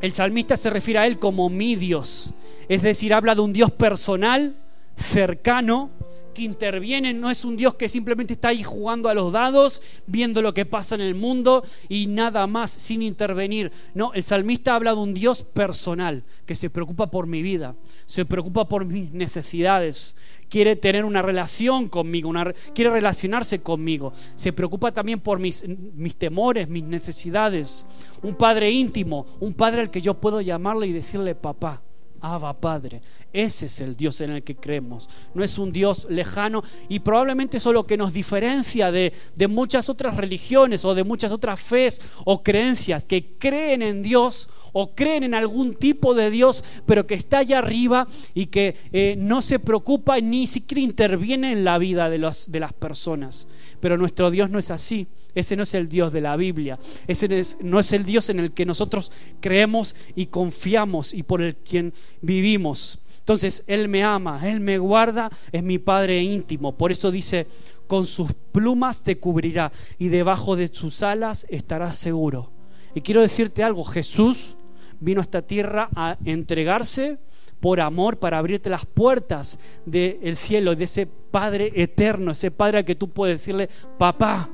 el 0.00 0.12
salmista 0.12 0.56
se 0.56 0.70
refiere 0.70 1.00
a 1.00 1.06
él 1.06 1.18
como 1.18 1.48
mi 1.48 1.74
Dios, 1.74 2.32
es 2.68 2.82
decir, 2.82 3.14
habla 3.14 3.34
de 3.34 3.40
un 3.40 3.52
Dios 3.52 3.72
personal, 3.72 4.56
cercano, 4.96 5.90
que 6.38 6.44
interviene, 6.44 7.12
no 7.12 7.30
es 7.30 7.44
un 7.44 7.56
Dios 7.56 7.74
que 7.74 7.88
simplemente 7.88 8.34
está 8.34 8.48
ahí 8.48 8.62
jugando 8.62 9.08
a 9.08 9.14
los 9.14 9.32
dados, 9.32 9.82
viendo 10.06 10.40
lo 10.40 10.54
que 10.54 10.64
pasa 10.64 10.94
en 10.94 11.00
el 11.00 11.16
mundo 11.16 11.64
y 11.88 12.06
nada 12.06 12.46
más, 12.46 12.70
sin 12.70 13.02
intervenir. 13.02 13.72
No, 13.92 14.12
el 14.14 14.22
salmista 14.22 14.76
habla 14.76 14.92
de 14.92 15.00
un 15.00 15.14
Dios 15.14 15.42
personal, 15.42 16.22
que 16.46 16.54
se 16.54 16.70
preocupa 16.70 17.10
por 17.10 17.26
mi 17.26 17.42
vida, 17.42 17.74
se 18.06 18.24
preocupa 18.24 18.68
por 18.68 18.84
mis 18.84 19.10
necesidades, 19.10 20.14
quiere 20.48 20.76
tener 20.76 21.04
una 21.04 21.22
relación 21.22 21.88
conmigo, 21.88 22.32
quiere 22.72 22.90
relacionarse 22.90 23.60
conmigo, 23.60 24.12
se 24.36 24.52
preocupa 24.52 24.92
también 24.92 25.18
por 25.18 25.40
mis, 25.40 25.64
mis 25.66 26.14
temores, 26.14 26.68
mis 26.68 26.84
necesidades. 26.84 27.84
Un 28.22 28.36
padre 28.36 28.70
íntimo, 28.70 29.26
un 29.40 29.54
padre 29.54 29.80
al 29.80 29.90
que 29.90 30.00
yo 30.00 30.14
puedo 30.14 30.40
llamarle 30.40 30.86
y 30.86 30.92
decirle 30.92 31.34
papá. 31.34 31.82
Abba 32.20 32.60
Padre. 32.60 33.00
Ese 33.32 33.66
es 33.66 33.80
el 33.80 33.96
Dios 33.96 34.20
en 34.20 34.30
el 34.30 34.42
que 34.42 34.56
creemos. 34.56 35.08
No 35.34 35.44
es 35.44 35.58
un 35.58 35.72
Dios 35.72 36.06
lejano 36.08 36.62
y 36.88 37.00
probablemente 37.00 37.58
eso 37.58 37.70
es 37.70 37.74
lo 37.74 37.84
que 37.84 37.96
nos 37.96 38.12
diferencia 38.12 38.90
de, 38.90 39.12
de 39.34 39.48
muchas 39.48 39.88
otras 39.88 40.16
religiones 40.16 40.84
o 40.84 40.94
de 40.94 41.04
muchas 41.04 41.32
otras 41.32 41.60
fes 41.60 42.00
o 42.24 42.42
creencias 42.42 43.04
que 43.04 43.36
creen 43.38 43.82
en 43.82 44.02
Dios 44.02 44.48
o 44.72 44.94
creen 44.94 45.24
en 45.24 45.34
algún 45.34 45.74
tipo 45.74 46.14
de 46.14 46.30
Dios, 46.30 46.64
pero 46.86 47.06
que 47.06 47.14
está 47.14 47.38
allá 47.38 47.58
arriba 47.58 48.06
y 48.34 48.46
que 48.46 48.76
eh, 48.92 49.16
no 49.18 49.42
se 49.42 49.58
preocupa 49.58 50.20
ni 50.20 50.46
siquiera 50.46 50.80
interviene 50.80 51.52
en 51.52 51.64
la 51.64 51.78
vida 51.78 52.08
de, 52.08 52.18
los, 52.18 52.50
de 52.50 52.60
las 52.60 52.72
personas. 52.72 53.46
Pero 53.80 53.96
nuestro 53.96 54.30
Dios 54.30 54.50
no 54.50 54.58
es 54.58 54.70
así. 54.70 55.06
Ese 55.34 55.56
no 55.56 55.62
es 55.62 55.74
el 55.74 55.88
Dios 55.88 56.12
de 56.12 56.20
la 56.20 56.36
Biblia. 56.36 56.78
Ese 57.06 57.28
no 57.62 57.78
es 57.78 57.92
el 57.92 58.04
Dios 58.04 58.28
en 58.30 58.40
el 58.40 58.52
que 58.52 58.66
nosotros 58.66 59.12
creemos 59.40 59.94
y 60.16 60.26
confiamos 60.26 61.14
y 61.14 61.22
por 61.22 61.42
el 61.42 61.56
quien 61.56 61.92
vivimos. 62.20 63.00
Entonces, 63.18 63.62
Él 63.66 63.88
me 63.88 64.02
ama, 64.02 64.40
Él 64.48 64.60
me 64.60 64.78
guarda, 64.78 65.30
es 65.52 65.62
mi 65.62 65.78
Padre 65.78 66.22
íntimo. 66.22 66.76
Por 66.76 66.90
eso 66.90 67.10
dice, 67.10 67.46
con 67.86 68.06
sus 68.06 68.32
plumas 68.52 69.02
te 69.02 69.18
cubrirá 69.18 69.70
y 69.98 70.08
debajo 70.08 70.56
de 70.56 70.68
sus 70.68 71.02
alas 71.02 71.46
estarás 71.50 71.96
seguro. 71.96 72.50
Y 72.94 73.02
quiero 73.02 73.20
decirte 73.20 73.62
algo, 73.62 73.84
Jesús 73.84 74.56
vino 74.98 75.20
a 75.20 75.24
esta 75.24 75.42
tierra 75.42 75.88
a 75.94 76.16
entregarse 76.24 77.18
por 77.60 77.80
amor 77.80 78.18
para 78.18 78.38
abrirte 78.38 78.70
las 78.70 78.86
puertas 78.86 79.58
del 79.84 80.36
cielo, 80.36 80.74
de 80.74 80.84
ese 80.84 81.06
Padre 81.06 81.72
eterno, 81.74 82.32
ese 82.32 82.50
Padre 82.50 82.78
al 82.78 82.84
que 82.84 82.94
tú 82.94 83.08
puedes 83.08 83.40
decirle, 83.40 83.68
papá, 83.98 84.48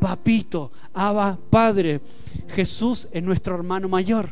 papito, 0.00 0.72
Abba, 0.92 1.38
Padre. 1.50 2.00
Jesús 2.48 3.08
es 3.12 3.22
nuestro 3.22 3.54
hermano 3.54 3.88
mayor. 3.88 4.30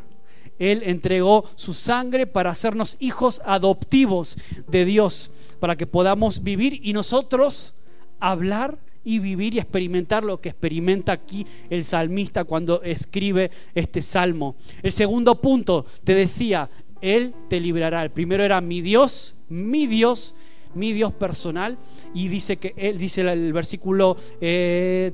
Él 0.58 0.82
entregó 0.84 1.44
su 1.56 1.74
sangre 1.74 2.26
para 2.26 2.50
hacernos 2.50 2.96
hijos 3.00 3.42
adoptivos 3.44 4.36
de 4.68 4.84
Dios, 4.84 5.32
para 5.58 5.76
que 5.76 5.86
podamos 5.86 6.42
vivir 6.42 6.80
y 6.82 6.92
nosotros 6.92 7.74
hablar 8.20 8.78
y 9.04 9.18
vivir 9.18 9.54
y 9.54 9.58
experimentar 9.58 10.24
lo 10.24 10.40
que 10.40 10.48
experimenta 10.48 11.12
aquí 11.12 11.46
el 11.68 11.84
salmista 11.84 12.44
cuando 12.44 12.82
escribe 12.82 13.50
este 13.74 14.00
salmo. 14.00 14.56
El 14.82 14.92
segundo 14.92 15.40
punto, 15.40 15.84
te 16.04 16.14
decía, 16.14 16.70
Él 17.00 17.34
te 17.48 17.60
librará. 17.60 18.02
El 18.02 18.10
primero 18.10 18.44
era 18.44 18.60
mi 18.60 18.80
Dios, 18.80 19.36
mi 19.48 19.86
Dios, 19.86 20.36
mi 20.74 20.92
Dios 20.92 21.12
personal. 21.12 21.78
Y 22.14 22.28
dice 22.28 22.56
que 22.56 22.74
Él, 22.76 22.98
dice 22.98 23.20
el 23.22 23.52
versículo 23.52 24.16
3, 24.16 24.32
eh, 24.40 25.12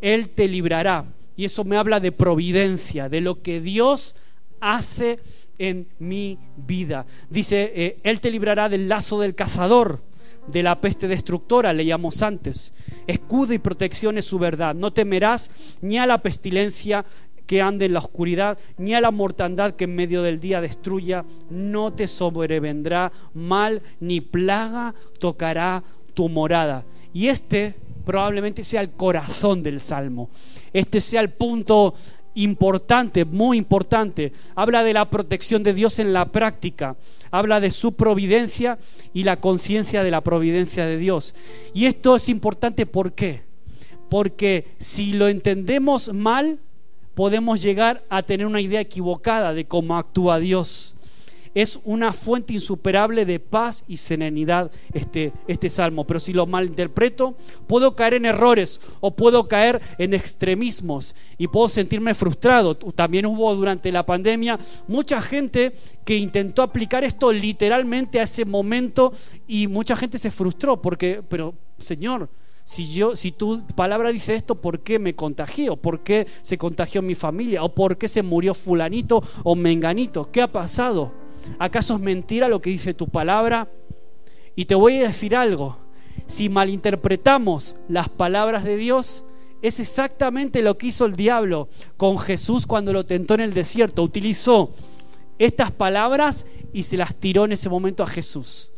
Él 0.00 0.28
te 0.30 0.48
librará. 0.48 1.06
Y 1.36 1.44
eso 1.44 1.64
me 1.64 1.76
habla 1.76 2.00
de 2.00 2.12
providencia, 2.12 3.08
de 3.08 3.20
lo 3.20 3.42
que 3.42 3.60
Dios 3.60 4.16
hace 4.60 5.18
en 5.58 5.86
mi 5.98 6.38
vida. 6.56 7.06
Dice, 7.28 7.72
eh, 7.74 7.96
Él 8.02 8.20
te 8.20 8.30
librará 8.30 8.68
del 8.68 8.88
lazo 8.88 9.20
del 9.20 9.34
cazador 9.34 10.00
de 10.46 10.62
la 10.62 10.80
peste 10.80 11.08
destructora, 11.08 11.72
leíamos 11.72 12.22
antes. 12.22 12.72
Escudo 13.06 13.52
y 13.52 13.58
protección 13.58 14.18
es 14.18 14.24
su 14.24 14.38
verdad. 14.38 14.74
No 14.74 14.92
temerás 14.92 15.50
ni 15.80 15.98
a 15.98 16.06
la 16.06 16.22
pestilencia 16.22 17.04
que 17.46 17.62
ande 17.62 17.86
en 17.86 17.94
la 17.94 18.00
oscuridad, 18.00 18.58
ni 18.78 18.94
a 18.94 19.00
la 19.00 19.10
mortandad 19.10 19.74
que 19.74 19.84
en 19.84 19.94
medio 19.94 20.22
del 20.22 20.40
día 20.40 20.60
destruya. 20.60 21.24
No 21.50 21.92
te 21.92 22.08
sobrevendrá 22.08 23.12
mal, 23.34 23.82
ni 24.00 24.20
plaga 24.20 24.94
tocará 25.18 25.82
tu 26.14 26.28
morada. 26.28 26.84
Y 27.12 27.28
este 27.28 27.74
probablemente 28.04 28.64
sea 28.64 28.80
el 28.80 28.90
corazón 28.90 29.62
del 29.62 29.80
salmo. 29.80 30.30
Este 30.72 31.00
sea 31.00 31.20
el 31.20 31.30
punto 31.30 31.94
importante, 32.34 33.24
muy 33.24 33.58
importante. 33.58 34.32
Habla 34.54 34.82
de 34.84 34.94
la 34.94 35.10
protección 35.10 35.62
de 35.62 35.74
Dios 35.74 35.98
en 35.98 36.12
la 36.12 36.26
práctica. 36.26 36.96
Habla 37.30 37.60
de 37.60 37.70
su 37.70 37.92
providencia 37.92 38.78
y 39.12 39.24
la 39.24 39.38
conciencia 39.38 40.02
de 40.02 40.10
la 40.10 40.20
providencia 40.22 40.86
de 40.86 40.96
Dios. 40.96 41.34
Y 41.74 41.86
esto 41.86 42.16
es 42.16 42.28
importante 42.28 42.86
¿por 42.86 43.12
qué? 43.12 43.42
Porque 44.08 44.74
si 44.78 45.12
lo 45.12 45.28
entendemos 45.28 46.12
mal, 46.12 46.58
podemos 47.14 47.62
llegar 47.62 48.04
a 48.08 48.22
tener 48.22 48.46
una 48.46 48.60
idea 48.60 48.80
equivocada 48.80 49.54
de 49.54 49.66
cómo 49.66 49.96
actúa 49.96 50.38
Dios 50.38 50.96
es 51.54 51.80
una 51.84 52.12
fuente 52.12 52.52
insuperable 52.52 53.24
de 53.24 53.40
paz 53.40 53.84
y 53.88 53.96
serenidad 53.96 54.70
este, 54.92 55.32
este 55.48 55.70
salmo. 55.70 56.06
Pero 56.06 56.20
si 56.20 56.32
lo 56.32 56.46
malinterpreto, 56.46 57.36
puedo 57.66 57.96
caer 57.96 58.14
en 58.14 58.26
errores 58.26 58.80
o 59.00 59.14
puedo 59.16 59.48
caer 59.48 59.80
en 59.98 60.14
extremismos 60.14 61.14
y 61.38 61.48
puedo 61.48 61.68
sentirme 61.68 62.14
frustrado. 62.14 62.76
También 62.76 63.26
hubo 63.26 63.54
durante 63.54 63.90
la 63.90 64.06
pandemia 64.06 64.58
mucha 64.86 65.20
gente 65.20 65.74
que 66.04 66.16
intentó 66.16 66.62
aplicar 66.62 67.04
esto 67.04 67.32
literalmente 67.32 68.20
a 68.20 68.24
ese 68.24 68.44
momento 68.44 69.12
y 69.46 69.66
mucha 69.66 69.96
gente 69.96 70.18
se 70.18 70.30
frustró 70.30 70.80
porque, 70.80 71.22
pero 71.28 71.54
Señor, 71.78 72.28
si 72.64 72.92
yo, 72.92 73.16
si 73.16 73.32
tu 73.32 73.66
palabra 73.74 74.12
dice 74.12 74.34
esto, 74.34 74.54
¿por 74.54 74.80
qué 74.80 74.98
me 74.98 75.14
contagió? 75.14 75.76
¿Por 75.76 76.00
qué 76.00 76.26
se 76.42 76.58
contagió 76.58 77.02
mi 77.02 77.14
familia? 77.14 77.64
¿O 77.64 77.74
por 77.74 77.98
qué 77.98 78.08
se 78.08 78.22
murió 78.22 78.54
fulanito 78.54 79.22
o 79.42 79.56
menganito? 79.56 80.30
¿Qué 80.30 80.42
ha 80.42 80.52
pasado? 80.52 81.12
¿Acaso 81.58 81.94
es 81.94 82.00
mentira 82.00 82.48
lo 82.48 82.60
que 82.60 82.70
dice 82.70 82.94
tu 82.94 83.08
palabra? 83.08 83.68
Y 84.54 84.66
te 84.66 84.74
voy 84.74 84.98
a 84.98 85.08
decir 85.08 85.34
algo. 85.34 85.78
Si 86.26 86.48
malinterpretamos 86.48 87.76
las 87.88 88.08
palabras 88.08 88.64
de 88.64 88.76
Dios, 88.76 89.24
es 89.62 89.80
exactamente 89.80 90.62
lo 90.62 90.78
que 90.78 90.88
hizo 90.88 91.06
el 91.06 91.16
diablo 91.16 91.68
con 91.96 92.18
Jesús 92.18 92.66
cuando 92.66 92.92
lo 92.92 93.04
tentó 93.04 93.34
en 93.34 93.40
el 93.40 93.54
desierto. 93.54 94.02
Utilizó 94.02 94.72
estas 95.38 95.72
palabras 95.72 96.46
y 96.72 96.84
se 96.84 96.96
las 96.96 97.14
tiró 97.14 97.44
en 97.44 97.52
ese 97.52 97.68
momento 97.68 98.02
a 98.02 98.06
Jesús. 98.06 98.72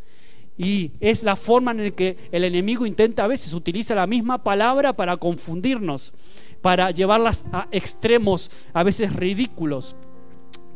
Y 0.59 0.93
es 1.01 1.23
la 1.23 1.37
forma 1.37 1.71
en 1.73 1.85
la 1.85 1.91
que 1.91 2.17
el 2.31 2.45
enemigo 2.45 2.87
intenta 2.87 3.25
a 3.25 3.29
veces, 3.29 3.55
utiliza 3.55 3.95
la 3.95 4.07
misma 4.07 4.43
palabra 4.43 4.93
para 4.93 5.17
confundirnos, 5.17 6.15
para 6.61 6.91
llevarlas 6.91 7.45
a 7.53 7.69
extremos 7.71 8.51
a 8.73 8.83
veces 8.83 9.15
ridículos. 9.15 9.97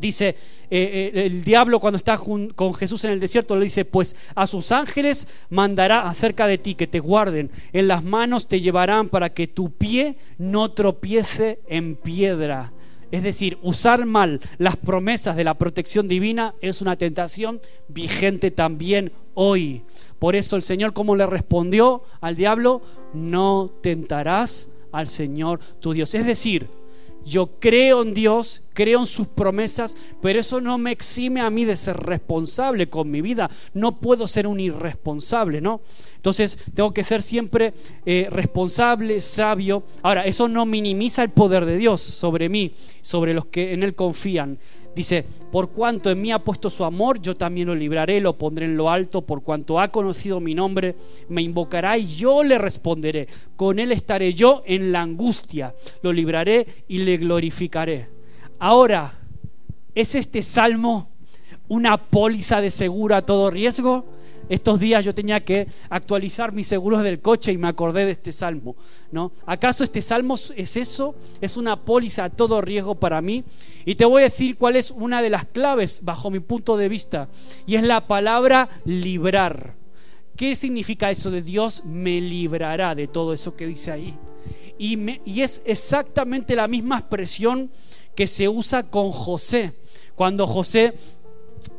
Dice 0.01 0.37
eh, 0.69 1.13
eh, 1.15 1.27
el 1.27 1.45
diablo 1.45 1.81
cuando 1.81 1.97
está 1.97 2.19
con 2.19 2.75
Jesús 2.75 3.05
en 3.05 3.13
el 3.13 3.21
desierto, 3.21 3.57
le 3.57 3.65
dice, 3.65 3.85
pues 3.85 4.17
a 4.35 4.47
sus 4.47 4.73
ángeles 4.73 5.29
mandará 5.49 6.09
acerca 6.09 6.47
de 6.47 6.59
ti 6.59 6.75
que 6.75 6.87
te 6.87 7.01
guarden, 7.01 7.51
en 7.73 7.89
las 7.89 8.03
manos 8.03 8.49
te 8.49 8.61
llevarán 8.61 9.09
para 9.09 9.31
que 9.33 9.47
tu 9.47 9.71
pie 9.71 10.17
no 10.39 10.71
tropiece 10.73 11.61
en 11.69 11.97
piedra. 11.97 12.73
Es 13.11 13.23
decir, 13.23 13.59
usar 13.63 14.05
mal 14.05 14.41
las 14.59 14.77
promesas 14.77 15.37
de 15.37 15.45
la 15.45 15.55
protección 15.55 16.09
divina 16.09 16.55
es 16.61 16.81
una 16.81 16.97
tentación 16.97 17.61
vigente 17.89 18.51
también 18.51 19.13
hoy. 19.35 19.83
Por 20.19 20.35
eso 20.35 20.57
el 20.57 20.63
Señor, 20.63 20.93
como 20.93 21.15
le 21.15 21.27
respondió 21.27 22.03
al 22.21 22.37
diablo, 22.37 22.83
no 23.15 23.71
tentarás 23.83 24.71
al 24.93 25.07
Señor 25.07 25.61
tu 25.81 25.93
Dios. 25.93 26.15
Es 26.15 26.27
decir, 26.27 26.69
yo 27.25 27.59
creo 27.61 28.03
en 28.03 28.15
Dios, 28.15 28.63
creo 28.77 29.01
en 29.01 29.07
sus 29.07 29.27
promesas, 29.27 29.97
pero 30.21 30.39
eso 30.39 30.61
no 30.61 30.77
me 30.77 30.93
exime 30.93 31.41
a 31.41 31.49
mí 31.49 31.65
de 31.65 31.77
ser 31.77 31.97
responsable 31.97 32.91
con 32.91 33.11
mi 33.11 33.23
vida. 33.23 33.51
No 33.73 33.97
puedo 33.97 34.27
ser 34.27 34.47
un 34.47 34.61
irresponsable, 34.61 35.63
¿no? 35.63 35.81
Entonces 36.17 36.59
tengo 36.75 36.93
que 36.93 37.03
ser 37.03 37.23
siempre 37.23 37.73
eh, 38.05 38.29
responsable, 38.31 39.23
sabio. 39.23 39.85
Ahora, 40.03 40.27
eso 40.27 40.47
no 40.47 40.67
minimiza 40.67 41.23
el 41.23 41.31
poder 41.31 41.65
de 41.65 41.79
Dios 41.79 42.03
sobre 42.03 42.51
mí, 42.51 42.75
sobre 43.01 43.33
los 43.33 43.47
que 43.47 43.73
en 43.73 43.83
Él 43.83 43.95
confían. 43.95 44.59
Dice, 44.95 45.25
por 45.51 45.71
cuanto 45.71 46.11
en 46.11 46.21
mí 46.21 46.31
ha 46.31 46.39
puesto 46.39 46.69
su 46.69 46.85
amor, 46.85 47.21
yo 47.23 47.35
también 47.35 47.69
lo 47.69 47.75
libraré, 47.75 48.21
lo 48.21 48.37
pondré 48.37 48.67
en 48.67 48.77
lo 48.77 48.91
alto, 48.91 49.23
por 49.23 49.43
cuanto 49.43 49.81
ha 49.81 49.89
conocido 49.89 50.39
mi 50.39 50.55
nombre, 50.55 50.97
me 51.31 51.41
invocará 51.41 51.97
y 51.97 52.07
yo 52.07 52.43
le 52.43 52.59
responderé. 52.59 53.27
Con 53.57 53.79
él 53.79 53.93
estaré 53.93 54.35
yo 54.35 54.63
en 54.67 54.93
la 54.93 55.01
angustia, 55.01 55.75
lo 56.03 56.13
libraré 56.13 56.67
y 56.89 56.99
le 56.99 57.17
glorificaré. 57.17 58.16
Ahora, 58.59 59.13
¿es 59.95 60.15
este 60.15 60.43
salmo 60.43 61.11
una 61.69 61.99
póliza 61.99 62.61
de 62.61 62.71
seguro 62.71 63.15
a 63.15 63.23
todo 63.23 63.51
riesgo? 63.51 64.07
Estos 64.49 64.81
días 64.81 65.05
yo 65.05 65.15
tenía 65.15 65.45
que 65.45 65.67
actualizar 65.91 66.53
mis 66.53 66.67
seguros 66.67 67.03
del 67.03 67.21
coche 67.21 67.53
y 67.53 67.59
me 67.59 67.69
acordé 67.69 68.07
de 68.07 68.13
este 68.13 68.33
salmo, 68.33 68.77
¿no? 69.11 69.33
¿Acaso 69.45 69.85
este 69.85 70.01
salmo 70.01 70.37
es 70.57 70.77
eso? 70.77 71.17
¿Es 71.41 71.57
una 71.57 71.77
póliza 71.77 72.25
a 72.25 72.31
todo 72.31 72.61
riesgo 72.61 72.95
para 72.95 73.21
mí? 73.21 73.45
Y 73.85 73.97
te 73.97 74.05
voy 74.05 74.23
a 74.23 74.27
decir 74.27 74.57
cuál 74.57 74.77
es 74.77 74.91
una 74.91 75.21
de 75.21 75.31
las 75.31 75.47
claves 75.49 76.03
bajo 76.05 76.31
mi 76.31 76.41
punto 76.41 76.77
de 76.77 76.89
vista 76.89 77.29
y 77.67 77.75
es 77.75 77.83
la 77.83 78.07
palabra 78.07 78.69
librar. 78.85 79.75
¿Qué 80.37 80.55
significa 80.55 81.11
eso 81.11 81.31
de 81.31 81.43
Dios 81.43 81.85
me 81.85 82.21
librará 82.21 82.95
de 82.95 83.09
todo 83.09 83.33
eso 83.33 83.57
que 83.57 83.67
dice 83.67 83.91
ahí? 83.91 84.15
Y, 84.79 85.19
y 85.29 85.43
es 85.43 85.63
exactamente 85.67 86.55
la 86.55 86.69
misma 86.69 86.99
expresión 86.99 87.71
que 88.17 88.27
se 88.27 88.49
usa 88.49 88.85
con 88.91 89.11
José. 89.11 89.75
Cuando 90.17 90.47
José 90.47 90.95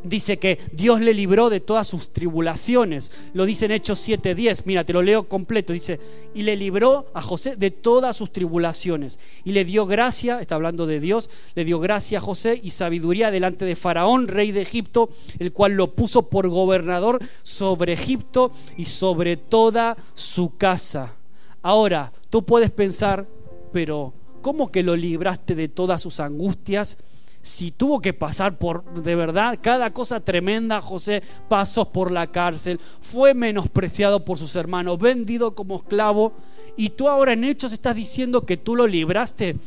dice 0.03 0.38
que 0.38 0.60
Dios 0.72 1.01
le 1.01 1.13
libró 1.13 1.50
de 1.50 1.60
todas 1.60 1.88
sus 1.88 2.12
tribulaciones. 2.12 3.12
Lo 3.34 3.46
dice 3.46 3.65
en 3.65 3.72
Hechos 3.72 4.00
7:10. 4.00 4.63
Mira, 4.65 4.84
te 4.84 4.94
lo 4.94 5.01
leo 5.01 5.27
completo. 5.27 5.74
Dice, 5.74 6.00
y 6.34 6.44
le 6.44 6.56
libró 6.56 7.08
a 7.13 7.22
José 7.22 7.56
de 7.56 7.72
todas 7.72 8.15
sus 8.15 8.32
tribulaciones. 8.32 9.20
Y 9.44 9.51
le 9.51 9.65
dio 9.65 9.86
gracia, 9.86 10.39
está 10.39 10.56
hablando 10.56 10.86
de 10.86 11.00
Dios, 11.00 11.29
le 11.56 11.65
dio 11.65 11.79
gracia 11.79 12.20
a 12.20 12.22
José 12.22 12.60
y 12.62 12.72
sabiduría 12.72 13.32
delante 13.32 13.65
de 13.65 13.75
Faraón, 13.75 14.27
rey 14.27 14.51
de 14.51 14.62
Egipto, 14.62 15.10
el 15.39 15.51
cual 15.51 15.74
lo 15.74 15.94
puso 15.94 16.29
por 16.29 16.48
gobernador 16.50 17.20
sobre 17.44 17.94
Egipto 17.94 18.51
y 18.77 18.86
sobre 18.86 19.38
toda 19.38 19.98
su 20.13 20.58
casa. 20.58 21.13
Ahora, 21.62 22.13
tú 22.29 22.46
puedes 22.46 22.72
pensar, 22.72 23.27
pero 23.74 24.13
¿cómo 24.47 24.71
que 24.71 24.81
lo 24.81 24.95
libraste 24.95 25.55
de 25.55 25.67
todas 25.67 26.01
sus 26.01 26.21
angustias? 26.21 26.99
si 27.41 27.71
tuvo 27.71 27.99
que 27.99 28.13
pasar 28.13 28.57
por, 28.57 28.85
de 28.93 29.13
verdad, 29.13 29.59
cada 29.61 29.91
cosa 29.91 30.21
tremenda, 30.21 30.79
José 30.79 31.21
pasó 31.49 31.91
por 31.91 32.13
la 32.13 32.27
cárcel, 32.27 32.79
fue 33.01 33.33
menospreciado 33.33 34.23
por 34.23 34.37
sus 34.37 34.55
hermanos, 34.55 34.99
vendido 34.99 35.53
como 35.53 35.75
esclavo, 35.75 36.31
y 36.77 36.91
tú 36.91 37.09
ahora 37.09 37.33
en 37.33 37.43
hechos 37.43 37.73
estás 37.73 37.93
diciendo 37.93 38.45
que 38.45 38.55
tú 38.55 38.77
lo 38.77 38.87
libraste. 38.87 39.57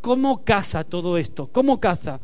¿Cómo 0.00 0.42
caza 0.42 0.84
todo 0.84 1.18
esto? 1.18 1.50
¿Cómo 1.52 1.78
caza? 1.78 2.20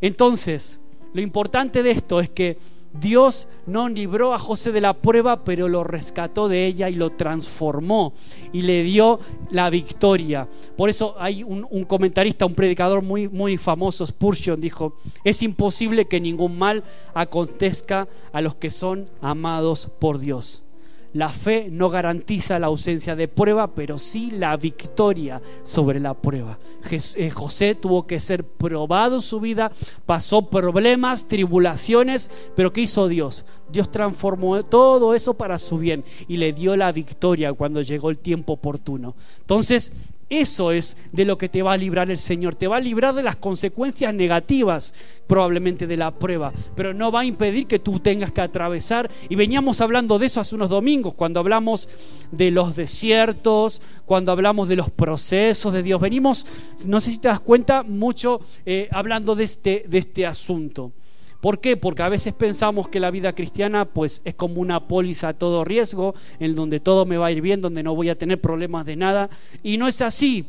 Entonces, 0.00 0.80
lo 1.12 1.20
importante 1.20 1.82
de 1.82 1.90
esto 1.90 2.20
es 2.20 2.30
que 2.30 2.56
Dios 2.92 3.46
no 3.66 3.88
libró 3.88 4.34
a 4.34 4.38
José 4.38 4.72
de 4.72 4.80
la 4.80 4.94
prueba, 4.94 5.44
pero 5.44 5.68
lo 5.68 5.84
rescató 5.84 6.48
de 6.48 6.66
ella 6.66 6.88
y 6.88 6.94
lo 6.94 7.10
transformó 7.10 8.12
y 8.52 8.62
le 8.62 8.82
dio 8.82 9.20
la 9.50 9.70
victoria. 9.70 10.48
Por 10.76 10.88
eso 10.88 11.14
hay 11.18 11.44
un, 11.44 11.84
comentarista, 11.84 12.46
un 12.46 12.54
predicador 12.54 13.02
muy, 13.02 13.28
muy 13.28 13.58
famoso, 13.58 14.06
Spurgeon, 14.06 14.60
dijo, 14.60 14.96
es 15.24 15.42
imposible 15.42 16.06
que 16.06 16.20
ningún 16.20 16.58
mal 16.58 16.82
acontezca 17.14 18.08
a 18.32 18.40
los 18.40 18.56
que 18.56 18.70
son 18.70 19.08
amados 19.20 19.88
por 19.98 20.18
Dios. 20.18 20.64
La 21.12 21.28
fe 21.28 21.68
no 21.70 21.88
garantiza 21.88 22.58
la 22.58 22.68
ausencia 22.68 23.16
de 23.16 23.26
prueba, 23.26 23.74
pero 23.74 23.98
sí 23.98 24.30
la 24.30 24.56
victoria 24.56 25.42
sobre 25.62 25.98
la 25.98 26.14
prueba. 26.14 26.58
Eh, 26.90 27.30
José 27.30 27.74
tuvo 27.74 28.06
que 28.06 28.20
ser 28.20 28.44
probado 28.44 29.20
su 29.20 29.40
vida, 29.40 29.72
pasó 30.06 30.48
problemas, 30.48 31.26
tribulaciones, 31.26 32.30
pero 32.54 32.72
¿qué 32.72 32.82
hizo 32.82 33.08
Dios? 33.08 33.44
Dios 33.70 33.90
transformó 33.90 34.62
todo 34.62 35.14
eso 35.14 35.34
para 35.34 35.58
su 35.58 35.78
bien 35.78 36.04
y 36.28 36.36
le 36.36 36.52
dio 36.52 36.76
la 36.76 36.92
victoria 36.92 37.52
cuando 37.52 37.82
llegó 37.82 38.10
el 38.10 38.18
tiempo 38.18 38.54
oportuno. 38.54 39.14
Entonces, 39.40 39.92
eso 40.30 40.70
es 40.70 40.96
de 41.10 41.24
lo 41.24 41.36
que 41.36 41.48
te 41.48 41.60
va 41.60 41.72
a 41.72 41.76
librar 41.76 42.08
el 42.08 42.16
Señor. 42.16 42.54
Te 42.54 42.68
va 42.68 42.76
a 42.76 42.80
librar 42.80 43.14
de 43.14 43.24
las 43.24 43.34
consecuencias 43.34 44.14
negativas 44.14 44.94
probablemente 45.26 45.86
de 45.86 45.96
la 45.96 46.12
prueba, 46.12 46.52
pero 46.74 46.94
no 46.94 47.12
va 47.12 47.20
a 47.20 47.24
impedir 47.24 47.66
que 47.66 47.80
tú 47.80 47.98
tengas 47.98 48.30
que 48.30 48.40
atravesar. 48.40 49.10
Y 49.28 49.34
veníamos 49.34 49.80
hablando 49.80 50.18
de 50.18 50.26
eso 50.26 50.40
hace 50.40 50.54
unos 50.54 50.70
domingos, 50.70 51.14
cuando 51.14 51.40
hablamos 51.40 51.88
de 52.30 52.50
los 52.52 52.76
desiertos, 52.76 53.82
cuando 54.06 54.30
hablamos 54.32 54.68
de 54.68 54.76
los 54.76 54.90
procesos 54.90 55.72
de 55.72 55.82
Dios. 55.82 56.00
Venimos, 56.00 56.46
no 56.86 57.00
sé 57.00 57.10
si 57.10 57.18
te 57.18 57.28
das 57.28 57.40
cuenta, 57.40 57.82
mucho 57.82 58.40
eh, 58.64 58.88
hablando 58.92 59.34
de 59.34 59.44
este, 59.44 59.84
de 59.88 59.98
este 59.98 60.26
asunto. 60.26 60.92
¿Por 61.40 61.60
qué? 61.60 61.76
Porque 61.76 62.02
a 62.02 62.08
veces 62.08 62.34
pensamos 62.34 62.88
que 62.88 63.00
la 63.00 63.10
vida 63.10 63.34
cristiana 63.34 63.86
pues 63.86 64.22
es 64.24 64.34
como 64.34 64.60
una 64.60 64.86
póliza 64.86 65.28
a 65.28 65.32
todo 65.34 65.64
riesgo, 65.64 66.14
en 66.38 66.54
donde 66.54 66.80
todo 66.80 67.06
me 67.06 67.16
va 67.16 67.26
a 67.26 67.32
ir 67.32 67.40
bien, 67.40 67.60
donde 67.60 67.82
no 67.82 67.94
voy 67.94 68.10
a 68.10 68.18
tener 68.18 68.40
problemas 68.40 68.84
de 68.86 68.96
nada. 68.96 69.30
Y 69.62 69.78
no 69.78 69.88
es 69.88 70.02
así. 70.02 70.46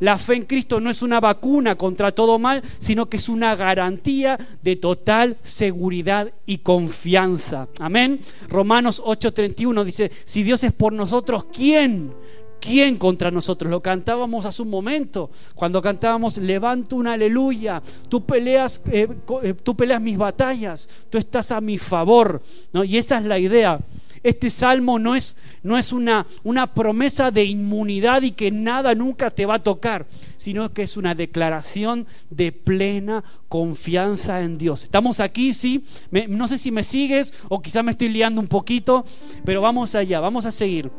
La 0.00 0.18
fe 0.18 0.34
en 0.34 0.42
Cristo 0.44 0.80
no 0.80 0.90
es 0.90 1.02
una 1.02 1.20
vacuna 1.20 1.76
contra 1.76 2.12
todo 2.12 2.38
mal, 2.38 2.62
sino 2.78 3.06
que 3.06 3.16
es 3.16 3.28
una 3.28 3.54
garantía 3.56 4.38
de 4.62 4.76
total 4.76 5.38
seguridad 5.42 6.32
y 6.46 6.58
confianza. 6.58 7.68
Amén. 7.78 8.20
Romanos 8.48 9.02
8:31 9.04 9.84
dice, 9.84 10.10
si 10.24 10.42
Dios 10.42 10.64
es 10.64 10.72
por 10.72 10.92
nosotros, 10.92 11.46
¿quién 11.52 12.12
¿Quién 12.60 12.96
contra 12.96 13.30
nosotros? 13.30 13.70
Lo 13.70 13.80
cantábamos 13.80 14.46
hace 14.46 14.62
un 14.62 14.70
momento, 14.70 15.30
cuando 15.54 15.82
cantábamos 15.82 16.38
Levanto 16.38 16.96
una 16.96 17.12
aleluya, 17.12 17.82
tú 18.08 18.24
peleas, 18.24 18.80
eh, 18.90 19.08
eh, 19.42 19.54
tú 19.54 19.76
peleas 19.76 20.00
mis 20.00 20.16
batallas, 20.16 20.88
tú 21.10 21.18
estás 21.18 21.50
a 21.52 21.60
mi 21.60 21.78
favor. 21.78 22.42
¿no? 22.72 22.82
Y 22.84 22.96
esa 22.96 23.18
es 23.18 23.24
la 23.24 23.38
idea. 23.38 23.80
Este 24.24 24.48
salmo 24.48 24.98
no 24.98 25.14
es, 25.14 25.36
no 25.62 25.76
es 25.76 25.92
una, 25.92 26.26
una 26.44 26.72
promesa 26.72 27.30
de 27.30 27.44
inmunidad 27.44 28.22
y 28.22 28.30
que 28.30 28.50
nada 28.50 28.94
nunca 28.94 29.30
te 29.30 29.44
va 29.44 29.56
a 29.56 29.62
tocar, 29.62 30.06
sino 30.38 30.72
que 30.72 30.82
es 30.82 30.96
una 30.96 31.14
declaración 31.14 32.06
de 32.30 32.50
plena 32.50 33.22
confianza 33.48 34.40
en 34.40 34.56
Dios. 34.56 34.84
Estamos 34.84 35.20
aquí, 35.20 35.52
sí, 35.52 35.84
no 36.30 36.46
sé 36.46 36.56
si 36.56 36.70
me 36.70 36.84
sigues 36.84 37.34
o 37.50 37.60
quizá 37.60 37.82
me 37.82 37.90
estoy 37.90 38.08
liando 38.08 38.40
un 38.40 38.48
poquito, 38.48 39.04
pero 39.44 39.60
vamos 39.60 39.94
allá, 39.94 40.20
vamos 40.20 40.46
a 40.46 40.52
seguir. 40.52 40.90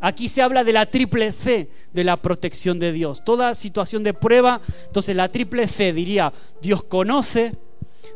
Aquí 0.00 0.28
se 0.28 0.42
habla 0.42 0.64
de 0.64 0.72
la 0.72 0.86
triple 0.86 1.32
C 1.32 1.68
de 1.92 2.04
la 2.04 2.16
protección 2.16 2.78
de 2.78 2.92
Dios. 2.92 3.24
Toda 3.24 3.54
situación 3.54 4.02
de 4.02 4.14
prueba, 4.14 4.60
entonces 4.86 5.16
la 5.16 5.28
triple 5.28 5.66
C 5.66 5.92
diría, 5.92 6.32
Dios 6.62 6.84
conoce, 6.84 7.52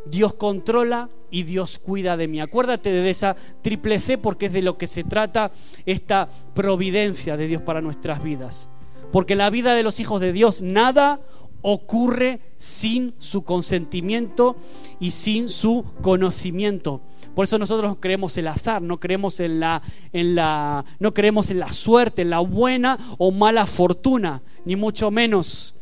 Dios 0.07 0.35
controla 0.35 1.09
y 1.31 1.43
Dios 1.43 1.79
cuida 1.79 2.17
de 2.17 2.29
mí. 2.29 2.41
Acuérdate 2.41 2.91
de 2.93 3.11
esa 3.11 3.35
triple 3.63 3.99
C 3.99 4.19
porque 4.19 4.47
es 4.47 4.53
de 4.53 4.63
lo 4.63 4.79
que 4.79 4.87
se 4.87 5.03
trata 5.03 5.51
esta 5.87 6.29
providencia 6.55 7.37
de 7.37 7.49
Dios 7.49 7.63
para 7.63 7.81
nuestras 7.81 8.23
vidas. 8.23 8.69
Porque 9.11 9.35
la 9.35 9.51
vida 9.51 9.75
de 9.75 9.83
los 9.83 9.99
hijos 9.99 10.21
de 10.21 10.33
Dios 10.33 10.63
nada 10.63 11.21
ocurre 11.63 12.41
sin 12.57 13.15
su 13.19 13.45
consentimiento 13.45 14.57
y 15.01 15.13
sin 15.13 15.49
su 15.49 15.85
conocimiento. 16.03 17.01
Por 17.35 17.45
eso 17.45 17.59
nosotros 17.59 17.97
creemos 17.99 18.37
el 18.37 18.49
azar, 18.49 18.83
no 18.83 19.01
creemos 19.01 19.41
en 19.41 19.61
la, 19.61 19.83
en 20.13 20.35
la, 20.35 20.85
no 20.99 21.13
creemos 21.13 21.51
en 21.51 21.61
la 21.61 21.73
suerte, 21.73 22.23
en 22.23 22.31
la 22.31 22.41
buena 22.41 22.99
o 23.19 23.31
mala 23.31 23.67
fortuna, 23.67 24.43
ni 24.65 24.77
mucho 24.77 25.11
menos. 25.11 25.75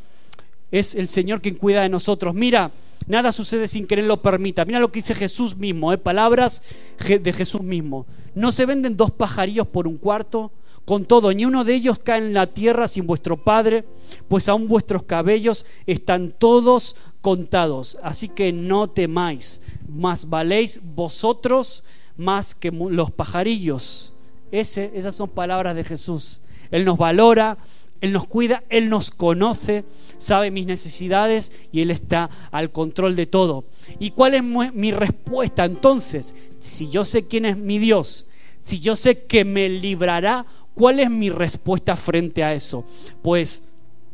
Es 0.70 0.94
el 0.94 1.08
Señor 1.08 1.40
quien 1.40 1.56
cuida 1.56 1.82
de 1.82 1.88
nosotros. 1.88 2.34
Mira, 2.34 2.70
nada 3.06 3.32
sucede 3.32 3.66
sin 3.66 3.86
que 3.86 3.96
Él 3.96 4.06
lo 4.06 4.22
permita. 4.22 4.64
Mira 4.64 4.78
lo 4.78 4.92
que 4.92 5.00
dice 5.00 5.14
Jesús 5.14 5.56
mismo, 5.56 5.92
¿eh? 5.92 5.98
palabras 5.98 6.62
de 6.98 7.32
Jesús 7.32 7.62
mismo. 7.62 8.06
No 8.34 8.52
se 8.52 8.66
venden 8.66 8.96
dos 8.96 9.10
pajarillos 9.10 9.66
por 9.66 9.88
un 9.88 9.98
cuarto. 9.98 10.52
Con 10.90 11.04
todo, 11.04 11.32
ni 11.32 11.44
uno 11.44 11.62
de 11.62 11.76
ellos 11.76 12.00
cae 12.00 12.18
en 12.18 12.34
la 12.34 12.48
tierra 12.48 12.88
sin 12.88 13.06
vuestro 13.06 13.36
Padre, 13.36 13.84
pues 14.26 14.48
aún 14.48 14.66
vuestros 14.66 15.04
cabellos 15.04 15.64
están 15.86 16.34
todos 16.36 16.96
contados. 17.20 17.96
Así 18.02 18.28
que 18.28 18.52
no 18.52 18.90
temáis, 18.90 19.62
más 19.88 20.28
valéis 20.28 20.80
vosotros 20.82 21.84
más 22.16 22.56
que 22.56 22.72
los 22.72 23.12
pajarillos. 23.12 24.14
Esas 24.50 25.14
son 25.14 25.28
palabras 25.28 25.76
de 25.76 25.84
Jesús. 25.84 26.40
Él 26.72 26.84
nos 26.84 26.98
valora, 26.98 27.56
Él 28.00 28.12
nos 28.12 28.26
cuida, 28.26 28.64
Él 28.68 28.88
nos 28.88 29.12
conoce, 29.12 29.84
sabe 30.18 30.50
mis 30.50 30.66
necesidades 30.66 31.52
y 31.70 31.82
Él 31.82 31.92
está 31.92 32.30
al 32.50 32.72
control 32.72 33.14
de 33.14 33.26
todo. 33.26 33.62
¿Y 34.00 34.10
cuál 34.10 34.34
es 34.34 34.42
mi 34.42 34.90
respuesta 34.90 35.64
entonces? 35.64 36.34
Si 36.58 36.90
yo 36.90 37.04
sé 37.04 37.28
quién 37.28 37.44
es 37.44 37.56
mi 37.56 37.78
Dios, 37.78 38.26
si 38.60 38.80
yo 38.80 38.96
sé 38.96 39.22
que 39.22 39.44
me 39.44 39.68
librará, 39.68 40.46
¿cuál 40.74 41.00
es 41.00 41.10
mi 41.10 41.30
respuesta 41.30 41.96
frente 41.96 42.42
a 42.42 42.54
eso? 42.54 42.84
Pues 43.22 43.64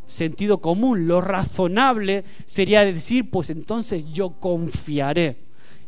sentido 0.07 0.59
común, 0.59 1.07
lo 1.07 1.21
razonable 1.21 2.25
sería 2.45 2.85
decir, 2.85 3.31
pues 3.31 3.51
entonces 3.51 4.05
yo 4.13 4.31
confiaré. 4.41 5.39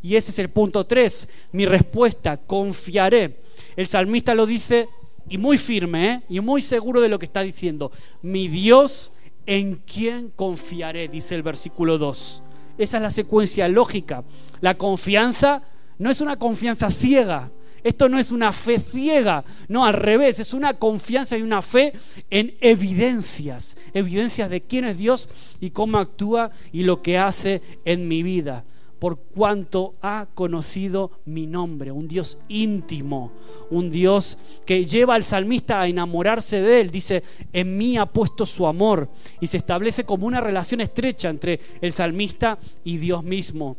Y 0.03 0.17
ese 0.17 0.31
es 0.31 0.39
el 0.39 0.51
punto 0.51 0.87
3, 0.87 1.29
mi 1.53 1.67
respuesta, 1.67 2.37
confiaré. 2.37 3.41
El 3.77 3.87
salmista 3.87 4.35
lo 4.35 4.47
dice 4.47 4.89
y 5.29 5.39
muy 5.39 5.59
firme 5.59 6.11
¿eh? 6.11 6.23
y 6.29 6.41
muy 6.41 6.63
seguro 6.63 7.01
de 7.01 7.09
lo 7.09 7.19
que 7.19 7.27
está 7.27 7.43
diciendo. 7.43 7.91
Mi 8.23 8.49
Dios 8.49 9.13
en 9.47 9.77
quien 9.77 10.31
confiaré, 10.31 11.09
dice 11.09 11.35
el 11.35 11.43
versículo 11.43 11.99
2. 11.99 12.43
Esa 12.79 12.97
es 12.99 13.03
la 13.03 13.11
secuencia 13.11 13.67
lógica. 13.69 14.23
La 14.61 14.77
confianza 14.77 15.63
no 15.99 16.11
es 16.11 16.21
una 16.21 16.37
confianza 16.37 16.91
ciega, 16.91 17.51
esto 17.83 18.09
no 18.09 18.19
es 18.19 18.31
una 18.31 18.53
fe 18.53 18.79
ciega, 18.79 19.45
no, 19.69 19.85
al 19.85 19.95
revés, 19.95 20.41
es 20.41 20.53
una 20.53 20.75
confianza 20.75 21.37
y 21.37 21.43
una 21.43 21.62
fe 21.62 21.93
en 22.31 22.55
evidencias, 22.61 23.77
evidencias 23.95 24.51
de 24.51 24.61
quién 24.61 24.85
es 24.85 24.99
Dios 24.99 25.29
y 25.61 25.71
cómo 25.71 25.99
actúa 25.99 26.51
y 26.73 26.83
lo 26.83 27.03
que 27.03 27.19
hace 27.19 27.62
en 27.85 28.09
mi 28.09 28.23
vida, 28.23 28.64
por 28.99 29.19
cuanto 29.19 29.95
ha 30.03 30.27
conocido 30.35 31.12
mi 31.25 31.47
nombre, 31.47 31.93
un 31.93 32.09
Dios 32.09 32.38
íntimo, 32.49 33.33
un 33.71 33.91
Dios 33.91 34.38
que 34.67 34.85
lleva 34.85 35.14
al 35.14 35.25
salmista 35.25 35.81
a 35.81 35.88
enamorarse 35.88 36.61
de 36.61 36.81
él, 36.81 36.91
dice, 36.91 37.23
en 37.53 37.77
mí 37.77 37.97
ha 37.97 38.07
puesto 38.07 38.45
su 38.45 38.67
amor 38.67 39.09
y 39.41 39.47
se 39.47 39.59
establece 39.59 40.05
como 40.05 40.27
una 40.27 40.41
relación 40.41 40.81
estrecha 40.81 41.29
entre 41.29 41.61
el 41.81 41.93
salmista 41.93 42.59
y 42.85 42.97
Dios 42.97 43.23
mismo. 43.23 43.77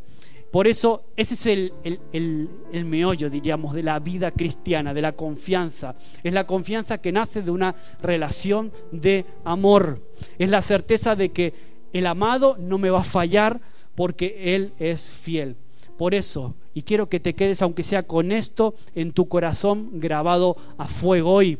Por 0.50 0.66
eso 0.66 1.04
ese 1.16 1.34
es 1.34 1.46
el, 1.46 1.72
el, 2.12 2.84
meollo, 2.84 3.30
diríamos, 3.30 3.72
de 3.72 3.84
la 3.84 4.00
vida 4.00 4.32
cristiana, 4.32 4.92
de 4.92 5.02
la 5.02 5.12
confianza. 5.12 5.94
Es 6.24 6.32
la 6.32 6.46
confianza 6.46 6.98
que 6.98 7.12
nace 7.12 7.42
de 7.42 7.52
una 7.52 7.76
relación 8.02 8.72
de 8.90 9.26
amor. 9.44 10.02
Es 10.38 10.50
la 10.50 10.60
certeza 10.60 11.14
de 11.14 11.30
que 11.30 11.54
el 11.92 12.06
amado 12.06 12.56
no 12.58 12.78
me 12.78 12.90
va 12.90 13.00
a 13.00 13.04
fallar 13.04 13.60
porque 13.94 14.54
Él 14.56 14.72
es 14.78 15.08
fiel. 15.08 15.56
Por 15.96 16.14
eso, 16.14 16.56
y 16.74 16.82
quiero 16.82 17.08
que 17.08 17.20
te 17.20 17.34
quedes, 17.34 17.62
aunque 17.62 17.84
sea 17.84 18.02
con 18.02 18.32
esto, 18.32 18.74
en 18.94 19.12
tu 19.12 19.28
corazón 19.28 20.00
grabado 20.00 20.56
a 20.78 20.88
fuego 20.88 21.32
hoy. 21.32 21.58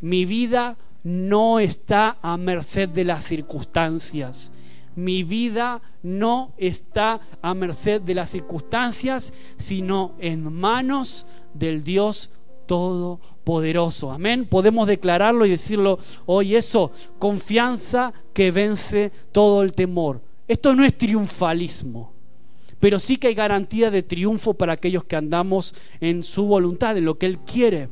Mi 0.00 0.26
vida 0.26 0.76
no 1.04 1.58
está 1.58 2.18
a 2.20 2.36
merced 2.36 2.88
de 2.90 3.04
las 3.04 3.24
circunstancias 3.24 4.52
mi 4.96 5.22
vida 5.22 5.80
no 6.02 6.52
está 6.56 7.20
a 7.40 7.54
merced 7.54 8.00
de 8.00 8.14
las 8.14 8.30
circunstancias, 8.30 9.32
sino 9.58 10.14
en 10.18 10.52
manos 10.52 11.26
del 11.54 11.84
Dios 11.84 12.30
Todopoderoso. 12.66 14.10
Amén. 14.10 14.46
Podemos 14.46 14.88
declararlo 14.88 15.46
y 15.46 15.50
decirlo 15.50 16.00
hoy 16.26 16.56
eso, 16.56 16.90
confianza 17.18 18.12
que 18.32 18.50
vence 18.50 19.12
todo 19.30 19.62
el 19.62 19.72
temor. 19.72 20.20
Esto 20.48 20.74
no 20.74 20.84
es 20.84 20.98
triunfalismo, 20.98 22.12
pero 22.80 22.98
sí 22.98 23.18
que 23.18 23.28
hay 23.28 23.34
garantía 23.34 23.90
de 23.90 24.02
triunfo 24.02 24.54
para 24.54 24.72
aquellos 24.72 25.04
que 25.04 25.16
andamos 25.16 25.74
en 26.00 26.24
su 26.24 26.46
voluntad, 26.46 26.96
en 26.96 27.04
lo 27.04 27.18
que 27.18 27.26
Él 27.26 27.38
quiere 27.38 27.88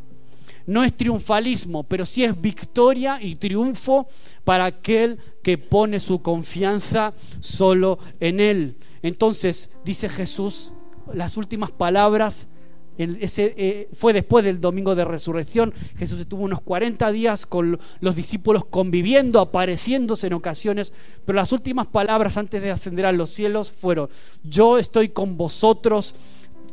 no 0.66 0.84
es 0.84 0.94
triunfalismo, 0.96 1.82
pero 1.84 2.06
sí 2.06 2.24
es 2.24 2.40
victoria 2.40 3.18
y 3.20 3.36
triunfo 3.36 4.08
para 4.44 4.66
aquel 4.66 5.18
que 5.42 5.58
pone 5.58 6.00
su 6.00 6.22
confianza 6.22 7.12
solo 7.40 7.98
en 8.20 8.40
Él. 8.40 8.76
Entonces, 9.02 9.74
dice 9.84 10.08
Jesús, 10.08 10.72
las 11.12 11.36
últimas 11.36 11.70
palabras 11.70 12.48
ese, 12.96 13.54
eh, 13.56 13.88
fue 13.92 14.12
después 14.12 14.44
del 14.44 14.60
domingo 14.60 14.94
de 14.94 15.04
resurrección. 15.04 15.74
Jesús 15.96 16.20
estuvo 16.20 16.44
unos 16.44 16.60
40 16.60 17.10
días 17.10 17.44
con 17.44 17.78
los 18.00 18.16
discípulos 18.16 18.64
conviviendo, 18.66 19.40
apareciéndose 19.40 20.28
en 20.28 20.34
ocasiones, 20.34 20.92
pero 21.24 21.36
las 21.36 21.52
últimas 21.52 21.88
palabras 21.88 22.36
antes 22.36 22.62
de 22.62 22.70
ascender 22.70 23.06
a 23.06 23.12
los 23.12 23.30
cielos 23.30 23.72
fueron, 23.72 24.08
yo 24.44 24.78
estoy 24.78 25.08
con 25.08 25.36
vosotros 25.36 26.14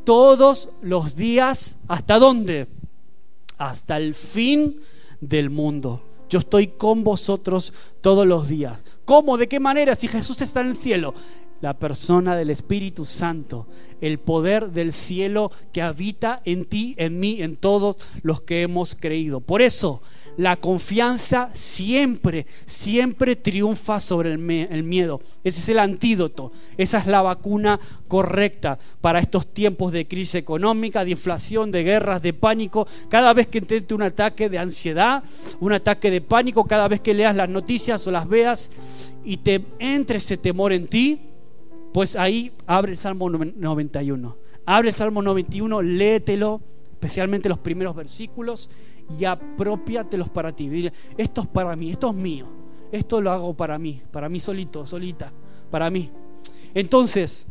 todos 0.03 0.69
los 0.81 1.15
días, 1.15 1.77
¿hasta 1.87 2.19
dónde? 2.19 2.67
Hasta 3.61 3.97
el 3.97 4.15
fin 4.15 4.81
del 5.19 5.51
mundo. 5.51 6.03
Yo 6.29 6.39
estoy 6.39 6.69
con 6.69 7.03
vosotros 7.03 7.73
todos 8.01 8.25
los 8.25 8.47
días. 8.49 8.83
¿Cómo? 9.05 9.37
¿De 9.37 9.47
qué 9.47 9.59
manera? 9.59 9.93
Si 9.93 10.07
Jesús 10.07 10.41
está 10.41 10.61
en 10.61 10.67
el 10.67 10.77
cielo. 10.77 11.13
La 11.61 11.77
persona 11.77 12.35
del 12.35 12.49
Espíritu 12.49 13.05
Santo, 13.05 13.67
el 14.01 14.17
poder 14.17 14.71
del 14.71 14.93
cielo 14.93 15.51
que 15.71 15.83
habita 15.83 16.41
en 16.43 16.65
ti, 16.65 16.95
en 16.97 17.19
mí, 17.19 17.43
en 17.43 17.55
todos 17.55 17.97
los 18.23 18.41
que 18.41 18.63
hemos 18.63 18.95
creído. 18.95 19.41
Por 19.41 19.61
eso, 19.61 20.01
la 20.41 20.55
confianza 20.55 21.51
siempre, 21.53 22.47
siempre 22.65 23.35
triunfa 23.35 23.99
sobre 23.99 24.31
el, 24.31 24.39
miedo. 24.39 25.21
Ese 25.43 25.59
es 25.59 25.69
el 25.69 25.77
antídoto, 25.77 26.51
esa 26.77 26.97
es 26.97 27.05
la 27.05 27.21
vacuna 27.21 27.79
correcta 28.07 28.79
para 29.01 29.19
estos 29.19 29.45
tiempos 29.53 29.91
de 29.91 30.07
crisis 30.07 30.33
económica, 30.33 31.05
de 31.05 31.11
inflación, 31.11 31.69
de 31.69 31.83
guerras, 31.83 32.23
de 32.23 32.33
pánico. 32.33 32.87
Cada 33.07 33.35
vez 33.35 33.49
que 33.49 33.59
intente 33.59 33.93
un 33.93 34.01
ataque 34.01 34.49
de 34.49 34.57
ansiedad, 34.57 35.23
un 35.59 35.73
ataque 35.73 36.09
de 36.09 36.21
pánico, 36.21 36.63
cada 36.65 36.87
vez 36.87 37.01
que 37.01 37.13
leas 37.13 37.35
las 37.35 37.47
noticias 37.47 38.07
o 38.07 38.11
las 38.11 38.27
veas 38.27 38.71
y 39.23 39.37
te 39.37 39.63
entre 39.77 40.17
ese 40.17 40.37
temor 40.37 40.73
en 40.73 40.87
ti, 40.87 41.19
pues 41.93 42.15
ahí 42.15 42.51
abre 42.65 42.93
el 42.93 42.97
Salmo 42.97 43.29
91. 43.29 44.37
Abre 44.65 44.87
el 44.87 44.93
Salmo 44.93 45.21
91, 45.21 45.83
léetelo, 45.83 46.61
especialmente 46.93 47.47
los 47.47 47.59
primeros 47.59 47.95
versículos 47.95 48.71
y 49.19 49.25
apropiatelos 49.25 50.29
para 50.29 50.51
ti. 50.51 50.91
esto 51.17 51.41
es 51.41 51.47
para 51.47 51.75
mí, 51.75 51.91
esto 51.91 52.09
es 52.09 52.15
mío, 52.15 52.47
esto 52.91 53.21
lo 53.21 53.31
hago 53.31 53.53
para 53.53 53.77
mí, 53.77 54.01
para 54.11 54.29
mí 54.29 54.39
solito, 54.39 54.85
solita, 54.85 55.31
para 55.69 55.89
mí. 55.89 56.09
Entonces, 56.73 57.47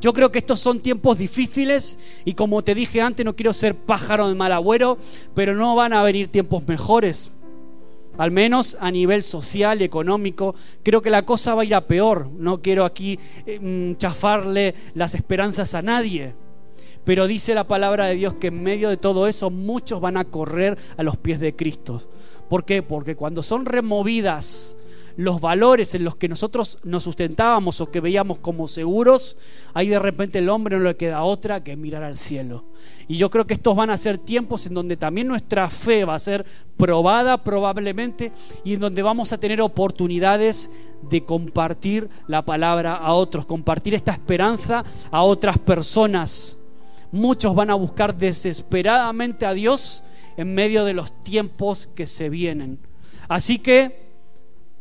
yo 0.00 0.12
creo 0.12 0.30
que 0.30 0.38
estos 0.38 0.60
son 0.60 0.80
tiempos 0.80 1.18
difíciles 1.18 1.98
y 2.24 2.34
como 2.34 2.62
te 2.62 2.74
dije 2.74 3.00
antes, 3.00 3.24
no 3.24 3.34
quiero 3.34 3.52
ser 3.52 3.74
pájaro 3.74 4.28
de 4.28 4.34
mal 4.34 4.52
agüero, 4.52 4.98
pero 5.34 5.54
no 5.54 5.74
van 5.74 5.92
a 5.92 6.02
venir 6.02 6.28
tiempos 6.28 6.66
mejores. 6.66 7.30
Al 8.16 8.30
menos 8.30 8.76
a 8.80 8.90
nivel 8.90 9.22
social 9.22 9.82
económico, 9.82 10.54
creo 10.82 11.02
que 11.02 11.10
la 11.10 11.24
cosa 11.24 11.54
va 11.54 11.62
a 11.62 11.64
ir 11.64 11.74
a 11.74 11.86
peor. 11.86 12.28
No 12.38 12.62
quiero 12.62 12.84
aquí 12.84 13.18
eh, 13.44 13.58
mm, 13.58 13.96
chafarle 13.96 14.74
las 14.94 15.14
esperanzas 15.14 15.74
a 15.74 15.82
nadie. 15.82 16.34
Pero 17.04 17.26
dice 17.26 17.54
la 17.54 17.64
palabra 17.64 18.06
de 18.06 18.14
Dios 18.14 18.34
que 18.34 18.48
en 18.48 18.62
medio 18.62 18.88
de 18.88 18.96
todo 18.96 19.26
eso 19.26 19.50
muchos 19.50 20.00
van 20.00 20.16
a 20.16 20.24
correr 20.24 20.78
a 20.96 21.02
los 21.02 21.16
pies 21.16 21.40
de 21.40 21.54
Cristo. 21.54 22.02
¿Por 22.48 22.64
qué? 22.64 22.82
Porque 22.82 23.16
cuando 23.16 23.42
son 23.42 23.66
removidas 23.66 24.76
los 25.16 25.40
valores 25.40 25.94
en 25.94 26.04
los 26.04 26.16
que 26.16 26.28
nosotros 26.28 26.78
nos 26.82 27.04
sustentábamos 27.04 27.80
o 27.80 27.90
que 27.90 28.00
veíamos 28.00 28.38
como 28.38 28.66
seguros, 28.66 29.38
ahí 29.72 29.88
de 29.88 29.98
repente 29.98 30.38
el 30.38 30.48
hombre 30.48 30.76
no 30.76 30.82
le 30.82 30.96
queda 30.96 31.22
otra 31.22 31.62
que 31.62 31.76
mirar 31.76 32.02
al 32.02 32.18
cielo. 32.18 32.64
Y 33.06 33.16
yo 33.16 33.30
creo 33.30 33.46
que 33.46 33.54
estos 33.54 33.76
van 33.76 33.90
a 33.90 33.96
ser 33.96 34.18
tiempos 34.18 34.66
en 34.66 34.74
donde 34.74 34.96
también 34.96 35.28
nuestra 35.28 35.70
fe 35.70 36.04
va 36.04 36.14
a 36.14 36.18
ser 36.18 36.44
probada 36.76 37.44
probablemente 37.44 38.32
y 38.64 38.74
en 38.74 38.80
donde 38.80 39.02
vamos 39.02 39.32
a 39.32 39.38
tener 39.38 39.60
oportunidades 39.60 40.70
de 41.02 41.24
compartir 41.24 42.08
la 42.26 42.44
palabra 42.44 42.96
a 42.96 43.12
otros, 43.12 43.46
compartir 43.46 43.94
esta 43.94 44.12
esperanza 44.12 44.84
a 45.10 45.22
otras 45.22 45.58
personas 45.58 46.58
muchos 47.14 47.54
van 47.54 47.70
a 47.70 47.74
buscar 47.74 48.18
desesperadamente 48.18 49.46
a 49.46 49.54
Dios 49.54 50.02
en 50.36 50.52
medio 50.52 50.84
de 50.84 50.94
los 50.94 51.12
tiempos 51.22 51.86
que 51.86 52.06
se 52.06 52.28
vienen. 52.28 52.80
Así 53.28 53.60
que 53.60 54.10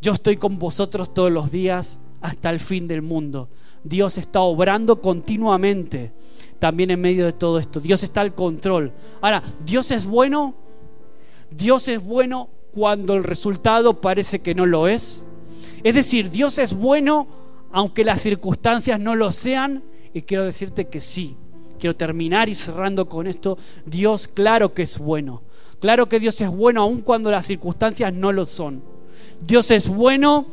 yo 0.01 0.13
estoy 0.13 0.37
con 0.37 0.57
vosotros 0.57 1.13
todos 1.13 1.31
los 1.31 1.51
días 1.51 1.99
hasta 2.21 2.49
el 2.49 2.59
fin 2.59 2.87
del 2.87 3.03
mundo. 3.03 3.49
Dios 3.83 4.17
está 4.17 4.41
obrando 4.41 4.99
continuamente 4.99 6.11
también 6.57 6.89
en 6.89 7.01
medio 7.01 7.25
de 7.25 7.33
todo 7.33 7.59
esto. 7.59 7.79
Dios 7.79 8.01
está 8.03 8.21
al 8.21 8.33
control. 8.33 8.91
Ahora, 9.21 9.43
Dios 9.63 9.91
es 9.91 10.05
bueno. 10.05 10.55
Dios 11.51 11.87
es 11.87 12.03
bueno 12.03 12.49
cuando 12.73 13.13
el 13.13 13.23
resultado 13.23 14.01
parece 14.01 14.39
que 14.39 14.55
no 14.55 14.65
lo 14.65 14.87
es. 14.87 15.23
Es 15.83 15.93
decir, 15.93 16.31
Dios 16.31 16.57
es 16.57 16.73
bueno 16.73 17.27
aunque 17.71 18.03
las 18.03 18.21
circunstancias 18.21 18.99
no 18.99 19.15
lo 19.15 19.29
sean. 19.31 19.83
Y 20.13 20.23
quiero 20.23 20.45
decirte 20.45 20.87
que 20.87 21.01
sí, 21.01 21.35
quiero 21.83 21.97
terminar 21.97 22.47
y 22.47 22.53
cerrando 22.53 23.09
con 23.09 23.27
esto, 23.27 23.57
Dios 23.85 24.29
claro 24.29 24.73
que 24.73 24.83
es 24.83 24.97
bueno. 24.97 25.41
Claro 25.81 26.07
que 26.07 26.17
Dios 26.17 26.39
es 26.39 26.49
bueno 26.49 26.83
aun 26.83 27.01
cuando 27.01 27.29
las 27.29 27.45
circunstancias 27.45 28.13
no 28.13 28.31
lo 28.31 28.45
son. 28.45 28.81
Dios 29.41 29.69
es 29.69 29.89
bueno 29.89 30.45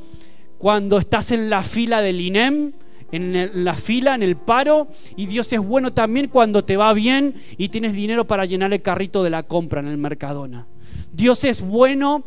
cuando 0.58 0.98
estás 0.98 1.30
en 1.30 1.48
la 1.48 1.62
fila 1.62 2.02
del 2.02 2.20
INEM, 2.20 2.72
en 3.12 3.64
la 3.64 3.74
fila, 3.74 4.16
en 4.16 4.24
el 4.24 4.34
paro, 4.34 4.88
y 5.14 5.26
Dios 5.26 5.52
es 5.52 5.60
bueno 5.60 5.92
también 5.92 6.26
cuando 6.26 6.64
te 6.64 6.76
va 6.76 6.92
bien 6.94 7.36
y 7.56 7.68
tienes 7.68 7.92
dinero 7.92 8.26
para 8.26 8.44
llenar 8.44 8.72
el 8.72 8.82
carrito 8.82 9.22
de 9.22 9.30
la 9.30 9.44
compra 9.44 9.78
en 9.78 9.86
el 9.86 9.98
Mercadona. 9.98 10.66
Dios 11.12 11.44
es 11.44 11.60
bueno 11.60 12.24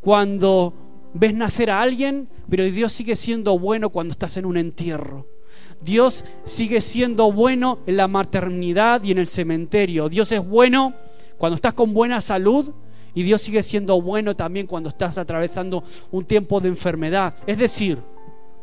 cuando 0.00 0.74
ves 1.14 1.34
nacer 1.34 1.70
a 1.70 1.80
alguien, 1.80 2.28
pero 2.48 2.64
Dios 2.64 2.92
sigue 2.92 3.14
siendo 3.14 3.56
bueno 3.60 3.90
cuando 3.90 4.10
estás 4.10 4.36
en 4.38 4.44
un 4.44 4.56
entierro. 4.56 5.39
Dios 5.80 6.24
sigue 6.44 6.80
siendo 6.80 7.32
bueno 7.32 7.78
en 7.86 7.96
la 7.96 8.08
maternidad 8.08 9.02
y 9.02 9.12
en 9.12 9.18
el 9.18 9.26
cementerio. 9.26 10.08
Dios 10.08 10.30
es 10.32 10.46
bueno 10.46 10.94
cuando 11.38 11.56
estás 11.56 11.74
con 11.74 11.94
buena 11.94 12.20
salud 12.20 12.70
y 13.14 13.22
Dios 13.22 13.40
sigue 13.40 13.62
siendo 13.62 14.00
bueno 14.00 14.36
también 14.36 14.66
cuando 14.66 14.90
estás 14.90 15.18
atravesando 15.18 15.82
un 16.10 16.24
tiempo 16.24 16.60
de 16.60 16.68
enfermedad. 16.68 17.34
Es 17.46 17.58
decir, 17.58 17.98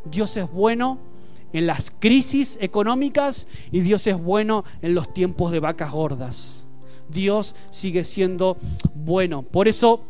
Dios 0.06 0.38
es 0.38 0.51
bueno 0.51 0.99
en 1.53 1.65
las 1.65 1.91
crisis 1.91 2.58
económicas 2.62 3.47
y 3.71 3.82
Dios 3.82 4.06
es 4.08 4.21
bueno 4.21 4.63
en 4.82 4.93
los 4.93 5.13
tiempos 5.13 5.51
de 5.51 5.60
vacas 5.60 5.91
gordas. 5.91 6.65
Dios 7.10 7.56
sigue 7.69 8.03
siendo 8.03 8.58
bueno. 8.93 9.41
Por 9.41 9.67
eso 9.67 10.03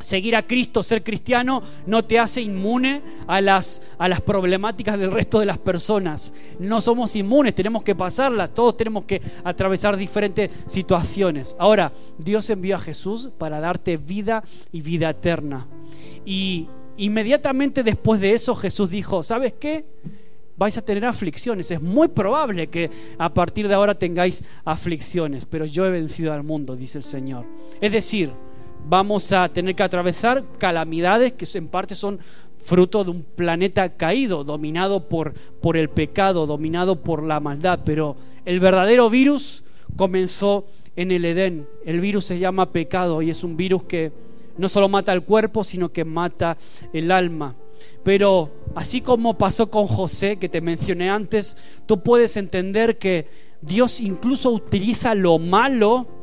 Seguir 0.00 0.34
a 0.34 0.46
Cristo, 0.46 0.82
ser 0.82 1.04
cristiano, 1.04 1.62
no 1.86 2.04
te 2.04 2.18
hace 2.18 2.40
inmune 2.40 3.02
a 3.26 3.40
las, 3.40 3.82
a 3.98 4.08
las 4.08 4.20
problemáticas 4.22 4.98
del 4.98 5.12
resto 5.12 5.38
de 5.38 5.46
las 5.46 5.58
personas. 5.58 6.32
No 6.58 6.80
somos 6.80 7.14
inmunes, 7.16 7.54
tenemos 7.54 7.82
que 7.82 7.94
pasarlas, 7.94 8.52
todos 8.52 8.76
tenemos 8.76 9.04
que 9.04 9.20
atravesar 9.44 9.96
diferentes 9.96 10.50
situaciones. 10.66 11.54
Ahora, 11.58 11.92
Dios 12.18 12.48
envió 12.50 12.76
a 12.76 12.80
Jesús 12.80 13.30
para 13.36 13.60
darte 13.60 13.98
vida 13.98 14.42
y 14.72 14.80
vida 14.80 15.10
eterna. 15.10 15.66
Y 16.24 16.66
inmediatamente 16.96 17.82
después 17.82 18.20
de 18.20 18.32
eso 18.32 18.54
Jesús 18.54 18.90
dijo, 18.90 19.22
¿sabes 19.22 19.52
qué? 19.52 19.84
vais 20.60 20.76
a 20.76 20.82
tener 20.82 21.06
aflicciones. 21.06 21.70
Es 21.70 21.80
muy 21.80 22.08
probable 22.08 22.66
que 22.66 22.90
a 23.16 23.32
partir 23.32 23.66
de 23.66 23.72
ahora 23.72 23.94
tengáis 23.94 24.44
aflicciones, 24.66 25.46
pero 25.46 25.64
yo 25.64 25.86
he 25.86 25.90
vencido 25.90 26.34
al 26.34 26.42
mundo, 26.42 26.76
dice 26.76 26.98
el 26.98 27.04
Señor. 27.04 27.46
Es 27.80 27.92
decir, 27.92 28.30
vamos 28.88 29.32
a 29.32 29.48
tener 29.48 29.74
que 29.74 29.82
atravesar 29.82 30.44
calamidades 30.58 31.32
que 31.32 31.46
en 31.58 31.68
parte 31.68 31.94
son 31.94 32.18
fruto 32.58 33.04
de 33.04 33.10
un 33.10 33.22
planeta 33.22 33.96
caído, 33.96 34.44
dominado 34.44 35.08
por, 35.08 35.32
por 35.60 35.76
el 35.76 35.88
pecado, 35.88 36.46
dominado 36.46 37.02
por 37.02 37.22
la 37.22 37.40
maldad. 37.40 37.80
Pero 37.84 38.16
el 38.44 38.60
verdadero 38.60 39.10
virus 39.10 39.64
comenzó 39.96 40.66
en 40.96 41.10
el 41.10 41.24
Edén. 41.24 41.66
El 41.84 42.00
virus 42.00 42.26
se 42.26 42.38
llama 42.38 42.72
pecado 42.72 43.22
y 43.22 43.30
es 43.30 43.42
un 43.44 43.56
virus 43.56 43.84
que 43.84 44.12
no 44.58 44.68
solo 44.68 44.88
mata 44.88 45.12
el 45.12 45.22
cuerpo, 45.22 45.64
sino 45.64 45.90
que 45.90 46.04
mata 46.04 46.56
el 46.92 47.10
alma. 47.10 47.54
Pero 48.02 48.50
así 48.74 49.00
como 49.00 49.38
pasó 49.38 49.70
con 49.70 49.86
José, 49.86 50.36
que 50.36 50.48
te 50.48 50.60
mencioné 50.60 51.08
antes, 51.08 51.56
tú 51.86 52.02
puedes 52.02 52.36
entender 52.36 52.98
que 52.98 53.26
Dios 53.62 54.00
incluso 54.00 54.50
utiliza 54.50 55.14
lo 55.14 55.38
malo 55.38 56.19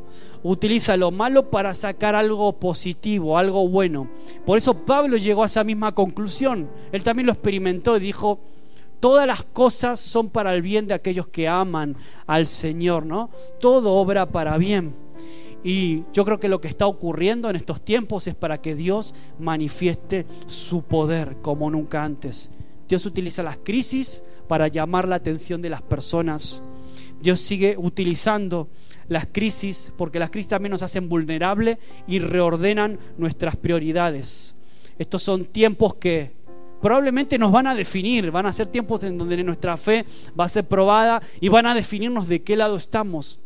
utiliza 0.49 0.97
lo 0.97 1.12
malo 1.12 1.49
para 1.49 1.75
sacar 1.75 2.15
algo 2.15 2.53
positivo, 2.53 3.38
algo 3.38 3.67
bueno. 3.67 4.07
Por 4.45 4.57
eso 4.57 4.86
Pablo 4.86 5.17
llegó 5.17 5.43
a 5.43 5.47
esa 5.47 5.63
misma 5.63 5.93
conclusión. 5.93 6.69
Él 6.91 7.03
también 7.03 7.25
lo 7.25 7.33
experimentó 7.33 7.97
y 7.97 7.99
dijo, 7.99 8.39
todas 8.99 9.27
las 9.27 9.43
cosas 9.43 9.99
son 9.99 10.29
para 10.29 10.53
el 10.53 10.62
bien 10.62 10.88
de 10.88 10.93
aquellos 10.93 11.27
que 11.27 11.47
aman 11.47 11.95
al 12.25 12.45
Señor, 12.47 13.05
¿no? 13.05 13.29
Todo 13.60 13.93
obra 13.93 14.27
para 14.27 14.57
bien. 14.57 14.95
Y 15.63 16.03
yo 16.13 16.23
creo 16.23 16.39
que 16.39 16.49
lo 16.49 16.62
que 16.62 16.67
está 16.67 16.88
ocurriendo 16.88 17.49
en 17.49 17.55
estos 17.55 17.81
tiempos 17.81 18.27
es 18.27 18.36
para 18.36 18.62
que 18.62 18.75
Dios 18.75 19.13
manifieste 19.39 20.25
su 20.45 20.83
poder 20.83 21.38
como 21.41 21.69
nunca 21.69 22.03
antes. 22.03 22.51
Dios 22.88 23.05
utiliza 23.05 23.43
las 23.43 23.57
crisis 23.57 24.23
para 24.47 24.69
llamar 24.69 25.07
la 25.07 25.17
atención 25.17 25.62
de 25.62 25.69
las 25.69 25.81
personas. 25.81 26.63
Dios 27.21 27.39
sigue 27.39 27.75
utilizando 27.77 28.69
las 29.08 29.27
crisis, 29.32 29.91
porque 29.97 30.19
las 30.19 30.30
crisis 30.30 30.49
también 30.49 30.71
nos 30.71 30.84
hacen 30.84 31.10
vulnerables 31.10 31.77
y 32.08 32.19
reordenan 32.19 32.99
nuestras 33.17 33.56
prioridades. 33.56 34.56
Estos 34.97 35.23
son 35.23 35.45
tiempos 35.45 35.95
que 35.95 36.36
probablemente 36.82 37.38
nos 37.38 37.51
van 37.51 37.67
a 37.67 37.75
definir, 37.75 38.32
van 38.32 38.45
a 38.45 38.53
ser 38.53 38.67
tiempos 38.67 39.03
en 39.03 39.17
donde 39.17 39.43
nuestra 39.43 39.77
fe 39.77 40.06
va 40.39 40.45
a 40.45 40.49
ser 40.49 40.65
probada 40.67 41.21
y 41.39 41.49
van 41.49 41.65
a 41.65 41.75
definirnos 41.75 42.27
de 42.27 42.43
qué 42.43 42.56
lado 42.56 42.75
estamos, 42.75 43.39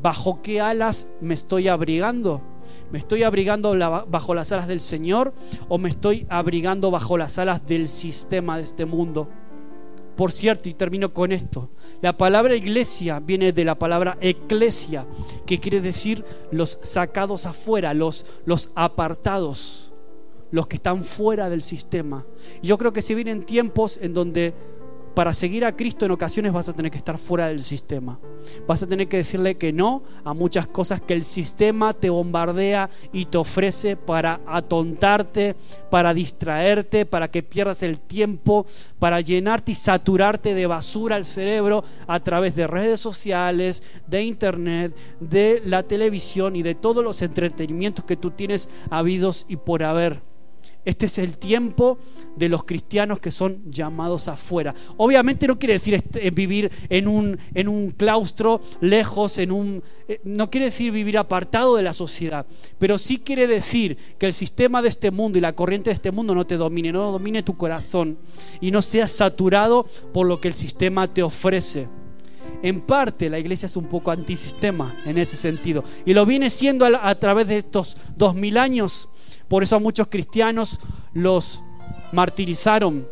bajo 0.00 0.42
qué 0.42 0.60
alas 0.60 1.08
me 1.20 1.34
estoy 1.34 1.68
abrigando. 1.68 2.40
¿Me 2.90 2.98
estoy 2.98 3.24
abrigando 3.24 3.76
bajo 4.08 4.34
las 4.34 4.52
alas 4.52 4.66
del 4.66 4.80
Señor 4.80 5.34
o 5.68 5.78
me 5.78 5.90
estoy 5.90 6.26
abrigando 6.30 6.90
bajo 6.90 7.18
las 7.18 7.38
alas 7.38 7.66
del 7.66 7.88
sistema 7.88 8.56
de 8.56 8.64
este 8.64 8.84
mundo? 8.84 9.28
Por 10.16 10.32
cierto, 10.32 10.68
y 10.68 10.74
termino 10.74 11.12
con 11.12 11.32
esto, 11.32 11.70
la 12.04 12.18
palabra 12.18 12.54
iglesia 12.54 13.18
viene 13.18 13.50
de 13.50 13.64
la 13.64 13.78
palabra 13.78 14.18
eclesia, 14.20 15.06
que 15.46 15.58
quiere 15.58 15.80
decir 15.80 16.22
los 16.52 16.78
sacados 16.82 17.46
afuera, 17.46 17.94
los, 17.94 18.26
los 18.44 18.72
apartados, 18.74 19.90
los 20.50 20.66
que 20.66 20.76
están 20.76 21.02
fuera 21.02 21.48
del 21.48 21.62
sistema. 21.62 22.26
Yo 22.62 22.76
creo 22.76 22.92
que 22.92 23.00
se 23.00 23.14
vienen 23.14 23.46
tiempos 23.46 23.98
en 24.02 24.12
donde 24.12 24.52
para 25.14 25.32
seguir 25.32 25.64
a 25.64 25.76
Cristo 25.76 26.04
en 26.04 26.10
ocasiones 26.10 26.52
vas 26.52 26.68
a 26.68 26.72
tener 26.72 26.90
que 26.90 26.98
estar 26.98 27.18
fuera 27.18 27.46
del 27.46 27.62
sistema. 27.62 28.18
Vas 28.66 28.82
a 28.82 28.86
tener 28.86 29.08
que 29.08 29.18
decirle 29.18 29.56
que 29.56 29.72
no 29.72 30.02
a 30.24 30.34
muchas 30.34 30.66
cosas 30.66 31.00
que 31.00 31.14
el 31.14 31.24
sistema 31.24 31.92
te 31.92 32.10
bombardea 32.10 32.90
y 33.12 33.26
te 33.26 33.38
ofrece 33.38 33.96
para 33.96 34.40
atontarte, 34.46 35.54
para 35.90 36.12
distraerte, 36.12 37.06
para 37.06 37.28
que 37.28 37.42
pierdas 37.42 37.82
el 37.82 38.00
tiempo, 38.00 38.66
para 38.98 39.20
llenarte 39.20 39.72
y 39.72 39.76
saturarte 39.76 40.52
de 40.54 40.66
basura 40.66 41.16
el 41.16 41.24
cerebro 41.24 41.84
a 42.06 42.20
través 42.20 42.56
de 42.56 42.66
redes 42.66 43.00
sociales, 43.00 43.82
de 44.06 44.24
internet, 44.24 44.94
de 45.20 45.62
la 45.64 45.84
televisión 45.84 46.56
y 46.56 46.62
de 46.62 46.74
todos 46.74 47.04
los 47.04 47.22
entretenimientos 47.22 48.04
que 48.04 48.16
tú 48.16 48.32
tienes 48.32 48.68
habidos 48.90 49.46
y 49.48 49.56
por 49.56 49.84
haber. 49.84 50.33
Este 50.84 51.06
es 51.06 51.18
el 51.18 51.38
tiempo 51.38 51.98
de 52.36 52.48
los 52.48 52.64
cristianos 52.64 53.18
que 53.20 53.30
son 53.30 53.62
llamados 53.70 54.28
afuera. 54.28 54.74
Obviamente 54.96 55.46
no 55.46 55.58
quiere 55.58 55.74
decir 55.74 55.94
este, 55.94 56.30
vivir 56.30 56.70
en 56.88 57.08
un, 57.08 57.38
en 57.54 57.68
un 57.68 57.90
claustro 57.90 58.60
lejos, 58.80 59.38
en 59.38 59.50
un, 59.50 59.82
eh, 60.08 60.20
no 60.24 60.50
quiere 60.50 60.66
decir 60.66 60.92
vivir 60.92 61.16
apartado 61.16 61.76
de 61.76 61.82
la 61.82 61.94
sociedad, 61.94 62.46
pero 62.78 62.98
sí 62.98 63.18
quiere 63.18 63.46
decir 63.46 63.96
que 64.18 64.26
el 64.26 64.34
sistema 64.34 64.82
de 64.82 64.88
este 64.88 65.10
mundo 65.10 65.38
y 65.38 65.40
la 65.40 65.54
corriente 65.54 65.90
de 65.90 65.94
este 65.94 66.10
mundo 66.10 66.34
no 66.34 66.46
te 66.46 66.56
domine, 66.56 66.92
no 66.92 67.12
domine 67.12 67.42
tu 67.42 67.56
corazón 67.56 68.18
y 68.60 68.70
no 68.70 68.82
seas 68.82 69.10
saturado 69.10 69.86
por 70.12 70.26
lo 70.26 70.40
que 70.40 70.48
el 70.48 70.54
sistema 70.54 71.12
te 71.12 71.22
ofrece. 71.22 71.88
En 72.62 72.80
parte 72.82 73.30
la 73.30 73.38
iglesia 73.38 73.66
es 73.66 73.76
un 73.76 73.86
poco 73.86 74.10
antisistema 74.10 74.94
en 75.04 75.18
ese 75.18 75.36
sentido 75.36 75.84
y 76.04 76.14
lo 76.14 76.24
viene 76.24 76.50
siendo 76.50 76.84
a, 76.86 77.08
a 77.08 77.14
través 77.18 77.48
de 77.48 77.58
estos 77.58 77.96
dos 78.16 78.34
mil 78.34 78.56
años 78.58 79.08
por 79.54 79.62
eso 79.62 79.78
muchos 79.78 80.08
cristianos 80.08 80.80
los 81.12 81.62
martirizaron. 82.10 83.06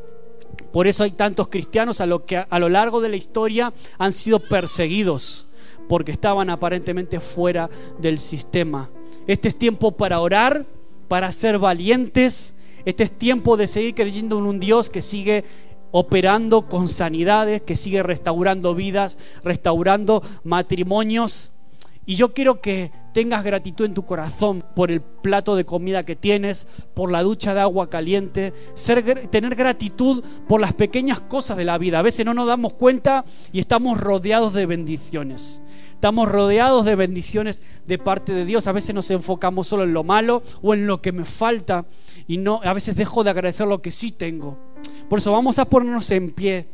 Por 0.72 0.88
eso 0.88 1.04
hay 1.04 1.12
tantos 1.12 1.46
cristianos 1.46 2.00
a 2.00 2.06
lo 2.06 2.26
que 2.26 2.36
a 2.36 2.58
lo 2.58 2.68
largo 2.68 3.00
de 3.00 3.08
la 3.08 3.14
historia 3.14 3.72
han 3.96 4.12
sido 4.12 4.40
perseguidos 4.40 5.46
porque 5.88 6.10
estaban 6.10 6.50
aparentemente 6.50 7.20
fuera 7.20 7.70
del 8.00 8.18
sistema. 8.18 8.90
Este 9.28 9.50
es 9.50 9.56
tiempo 9.56 9.92
para 9.92 10.18
orar, 10.18 10.66
para 11.06 11.30
ser 11.30 11.60
valientes. 11.60 12.56
Este 12.84 13.04
es 13.04 13.16
tiempo 13.16 13.56
de 13.56 13.68
seguir 13.68 13.94
creyendo 13.94 14.40
en 14.40 14.46
un 14.46 14.58
Dios 14.58 14.90
que 14.90 15.00
sigue 15.00 15.44
operando 15.92 16.66
con 16.66 16.88
sanidades, 16.88 17.62
que 17.62 17.76
sigue 17.76 18.02
restaurando 18.02 18.74
vidas, 18.74 19.16
restaurando 19.44 20.24
matrimonios. 20.42 21.52
Y 22.04 22.16
yo 22.16 22.34
quiero 22.34 22.56
que 22.56 22.90
tengas 23.12 23.44
gratitud 23.44 23.84
en 23.84 23.94
tu 23.94 24.04
corazón 24.04 24.64
por 24.74 24.90
el 24.90 25.00
plato 25.00 25.56
de 25.56 25.64
comida 25.64 26.04
que 26.04 26.16
tienes, 26.16 26.66
por 26.94 27.10
la 27.10 27.22
ducha 27.22 27.54
de 27.54 27.60
agua 27.60 27.90
caliente, 27.90 28.52
tener 29.30 29.54
gratitud 29.54 30.24
por 30.48 30.60
las 30.60 30.74
pequeñas 30.74 31.20
cosas 31.20 31.56
de 31.56 31.64
la 31.64 31.78
vida. 31.78 31.98
A 31.98 32.02
veces 32.02 32.26
no 32.26 32.34
nos 32.34 32.46
damos 32.46 32.74
cuenta 32.74 33.24
y 33.52 33.60
estamos 33.60 34.00
rodeados 34.00 34.52
de 34.54 34.66
bendiciones. 34.66 35.62
Estamos 35.94 36.28
rodeados 36.28 36.84
de 36.84 36.96
bendiciones 36.96 37.62
de 37.86 37.96
parte 37.96 38.32
de 38.32 38.44
Dios. 38.44 38.66
A 38.66 38.72
veces 38.72 38.94
nos 38.94 39.10
enfocamos 39.10 39.68
solo 39.68 39.84
en 39.84 39.92
lo 39.92 40.02
malo 40.02 40.42
o 40.60 40.74
en 40.74 40.86
lo 40.86 41.00
que 41.00 41.12
me 41.12 41.24
falta 41.24 41.86
y 42.26 42.38
no 42.38 42.60
a 42.64 42.72
veces 42.72 42.96
dejo 42.96 43.22
de 43.22 43.30
agradecer 43.30 43.68
lo 43.68 43.82
que 43.82 43.92
sí 43.92 44.10
tengo. 44.10 44.58
Por 45.08 45.20
eso 45.20 45.30
vamos 45.30 45.58
a 45.60 45.64
ponernos 45.64 46.10
en 46.10 46.32
pie 46.32 46.66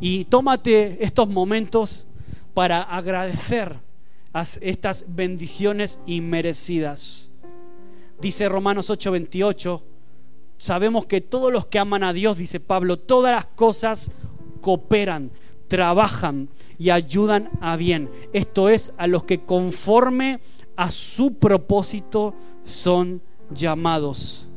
y 0.00 0.24
tómate 0.24 1.04
estos 1.04 1.28
momentos 1.28 2.06
para 2.54 2.82
agradecer 2.82 3.76
estas 4.34 5.06
bendiciones 5.08 5.98
inmerecidas. 6.06 7.28
Dice 8.20 8.48
Romanos 8.48 8.88
8:28, 8.90 9.82
sabemos 10.58 11.06
que 11.06 11.20
todos 11.20 11.52
los 11.52 11.66
que 11.66 11.78
aman 11.78 12.04
a 12.04 12.12
Dios, 12.12 12.38
dice 12.38 12.60
Pablo, 12.60 12.96
todas 12.96 13.34
las 13.34 13.46
cosas 13.46 14.10
cooperan, 14.60 15.30
trabajan 15.68 16.48
y 16.78 16.90
ayudan 16.90 17.50
a 17.60 17.76
bien. 17.76 18.10
Esto 18.32 18.68
es, 18.68 18.94
a 18.96 19.06
los 19.06 19.24
que 19.24 19.40
conforme 19.40 20.40
a 20.76 20.90
su 20.90 21.34
propósito 21.34 22.34
son 22.64 23.20
llamados. 23.50 24.48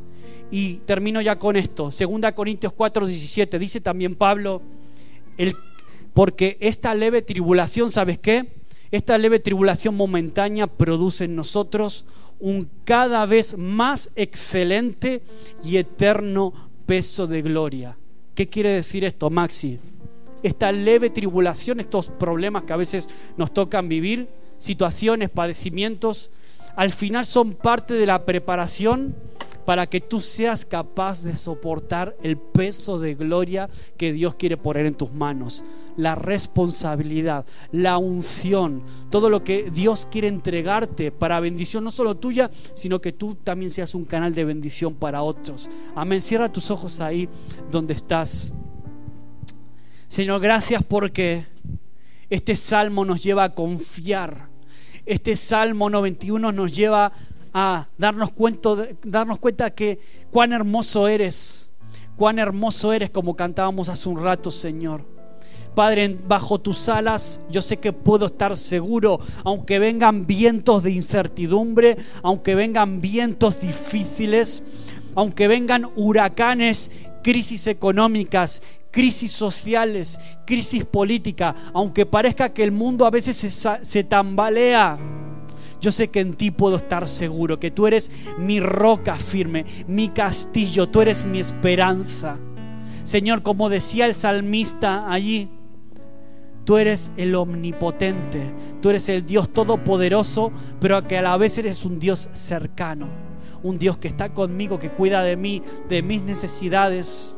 Y 0.52 0.76
termino 0.86 1.22
ya 1.22 1.38
con 1.38 1.56
esto. 1.56 1.92
Segunda 1.92 2.34
Corintios 2.34 2.74
4:17 2.74 3.58
dice 3.58 3.82
también 3.82 4.16
Pablo, 4.16 4.62
el, 5.38 5.56
porque 6.14 6.58
esta 6.62 6.94
leve 6.94 7.22
tribulación, 7.22 7.90
¿sabes 7.90 8.20
qué? 8.20 8.55
Esta 8.92 9.18
leve 9.18 9.40
tribulación 9.40 9.96
momentánea 9.96 10.68
produce 10.68 11.26
en 11.26 11.36
nosotros 11.36 12.06
un 12.40 12.70
cada 12.84 13.26
vez 13.26 13.58
más 13.58 14.12
excelente 14.16 15.22
y 15.64 15.78
eterno 15.78 16.54
peso 16.86 17.28
de 17.28 17.42
gloria. 17.42 17.98
¿Qué 18.34 18.48
quiere 18.48 18.72
decir 18.72 19.04
esto, 19.04 19.30
Maxi? 19.30 19.80
Esta 20.44 20.72
leve 20.72 21.10
tribulación, 21.10 21.80
estos 21.80 22.08
problemas 22.08 22.64
que 22.64 22.74
a 22.74 22.78
veces 22.78 23.10
nos 23.38 23.54
tocan 23.54 23.90
vivir, 23.90 24.28
situaciones, 24.58 25.30
padecimientos, 25.30 26.32
al 26.76 26.92
final 26.92 27.26
son 27.26 27.54
parte 27.54 27.94
de 27.94 28.06
la 28.06 28.26
preparación 28.26 29.16
para 29.66 29.88
que 29.88 30.02
tú 30.02 30.22
seas 30.22 30.66
capaz 30.66 31.24
de 31.24 31.36
soportar 31.36 32.16
el 32.22 32.38
peso 32.38 33.00
de 33.00 33.16
gloria 33.16 33.70
que 33.98 34.14
Dios 34.14 34.36
quiere 34.36 34.58
poner 34.58 34.86
en 34.86 34.94
tus 34.94 35.12
manos. 35.12 35.64
La 35.98 36.16
responsabilidad, 36.16 37.46
la 37.72 37.98
unción, 37.98 38.84
todo 39.10 39.30
lo 39.30 39.44
que 39.44 39.70
Dios 39.72 40.08
quiere 40.12 40.28
entregarte 40.28 41.12
para 41.12 41.40
bendición 41.40 41.84
no 41.84 41.92
solo 41.92 42.16
tuya, 42.16 42.52
sino 42.74 43.00
que 43.00 43.14
tú 43.14 43.36
también 43.36 43.72
seas 43.72 43.96
un 43.96 44.06
canal 44.06 44.34
de 44.36 44.46
bendición 44.46 44.94
para 44.94 45.22
otros. 45.22 45.70
Amén. 45.96 46.22
Cierra 46.22 46.52
tus 46.52 46.70
ojos 46.72 47.00
ahí 47.00 47.30
donde 47.72 47.94
estás. 47.94 48.52
Señor, 50.08 50.40
gracias 50.42 50.84
porque 50.84 51.46
este 52.30 52.56
salmo 52.56 53.06
nos 53.06 53.24
lleva 53.24 53.44
a 53.44 53.54
confiar. 53.54 54.50
Este 55.06 55.36
salmo 55.36 55.90
91 55.90 56.52
nos 56.52 56.76
lleva 56.76 57.12
a 57.54 57.88
darnos 57.98 58.32
cuenta, 58.32 58.70
darnos 59.04 59.40
cuenta 59.40 59.70
que 59.72 60.00
cuán 60.32 60.52
hermoso 60.52 61.08
eres, 61.08 61.72
cuán 62.18 62.40
hermoso 62.40 62.92
eres 62.92 63.10
como 63.10 63.36
cantábamos 63.36 63.88
hace 63.88 64.10
un 64.10 64.22
rato, 64.22 64.52
Señor. 64.52 65.15
Padre, 65.74 66.18
bajo 66.28 66.60
tus 66.60 66.88
alas 66.88 67.42
yo 67.50 67.62
sé 67.62 67.78
que 67.78 67.92
puedo 67.92 68.28
estar 68.28 68.58
seguro, 68.58 69.20
aunque 69.44 69.78
vengan 69.80 70.26
vientos 70.26 70.84
de 70.84 70.92
incertidumbre, 70.92 71.98
aunque 72.24 72.56
vengan 72.56 73.02
vientos 73.02 73.60
difíciles, 73.60 74.64
aunque 75.16 75.48
vengan 75.48 75.90
huracanes 75.96 76.92
crisis 77.22 77.68
económicas, 77.68 78.62
crisis 78.92 79.32
sociales, 79.32 80.20
crisis 80.46 80.86
política, 80.86 81.56
aunque 81.74 82.06
parezca 82.06 82.54
que 82.54 82.64
el 82.64 82.72
mundo 82.72 83.06
a 83.06 83.10
veces 83.10 83.36
se, 83.36 83.50
se 83.50 84.04
tambalea. 84.04 84.98
Yo 85.82 85.92
sé 85.92 86.10
que 86.10 86.20
en 86.20 86.36
ti 86.36 86.52
puedo 86.52 86.78
estar 86.78 87.08
seguro, 87.08 87.60
que 87.60 87.72
tú 87.72 87.88
eres 87.88 88.10
mi 88.38 88.60
roca 88.60 89.16
firme, 89.16 89.66
mi 89.88 90.10
castillo, 90.10 90.88
tú 90.88 91.02
eres 91.02 91.26
mi 91.26 91.40
esperanza. 91.40 92.38
Señor, 93.06 93.44
como 93.44 93.70
decía 93.70 94.08
el 94.08 94.16
salmista 94.16 95.12
allí, 95.12 95.48
tú 96.64 96.78
eres 96.78 97.12
el 97.18 97.36
omnipotente, 97.36 98.52
tú 98.82 98.90
eres 98.90 99.08
el 99.10 99.28
Dios 99.28 99.54
todopoderoso, 99.54 100.52
pero 100.82 101.08
que 101.08 101.20
a 101.20 101.22
la 101.22 101.38
vez 101.38 101.60
eres 101.60 101.86
un 101.86 102.00
Dios 102.00 102.30
cercano, 102.34 103.08
un 103.62 103.78
Dios 103.78 104.00
que 104.00 104.08
está 104.08 104.34
conmigo, 104.34 104.80
que 104.80 104.90
cuida 104.90 105.22
de 105.22 105.38
mí, 105.38 105.62
de 105.88 106.02
mis 106.02 106.24
necesidades. 106.24 107.38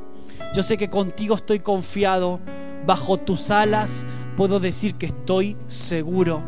Yo 0.55 0.63
sé 0.63 0.77
que 0.77 0.89
contigo 0.89 1.35
estoy 1.35 1.59
confiado, 1.59 2.39
bajo 2.85 3.17
tus 3.17 3.51
alas 3.51 4.05
puedo 4.37 4.61
decir 4.61 4.95
que 4.95 5.07
estoy 5.07 5.57
seguro. 5.67 6.41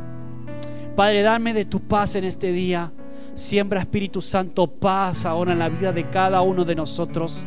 Padre, 0.96 1.24
dame 1.24 1.54
de 1.54 1.66
tu 1.66 1.82
paz 1.82 2.16
en 2.16 2.24
este 2.24 2.54
día. 2.54 2.94
Siembra 3.34 3.82
Espíritu 3.82 4.22
Santo 4.22 4.68
paz 4.68 5.26
ahora 5.26 5.52
en 5.52 5.60
la 5.60 5.68
vida 5.68 5.92
de 5.92 6.10
cada 6.10 6.42
uno 6.42 6.64
de 6.64 6.76
nosotros. 6.76 7.44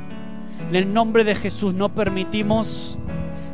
En 0.73 0.77
el 0.77 0.95
nombre 0.95 1.23
de 1.23 1.35
Jesús 1.35 1.75
no 1.75 1.91
permitimos 1.91 2.97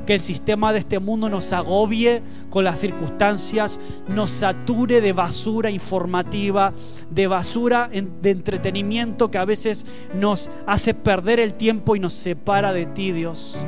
que 0.06 0.14
el 0.14 0.20
sistema 0.20 0.72
de 0.72 0.78
este 0.78 1.00
mundo 1.00 1.28
nos 1.28 1.52
agobie 1.52 2.22
con 2.48 2.62
las 2.62 2.78
circunstancias, 2.78 3.80
nos 4.06 4.30
sature 4.30 5.00
de 5.00 5.12
basura 5.12 5.68
informativa, 5.68 6.72
de 7.10 7.26
basura 7.26 7.90
de 7.90 8.30
entretenimiento 8.30 9.32
que 9.32 9.38
a 9.38 9.44
veces 9.44 9.84
nos 10.14 10.48
hace 10.64 10.94
perder 10.94 11.40
el 11.40 11.54
tiempo 11.54 11.96
y 11.96 11.98
nos 11.98 12.12
separa 12.12 12.72
de 12.72 12.86
ti, 12.86 13.10
Dios. 13.10 13.58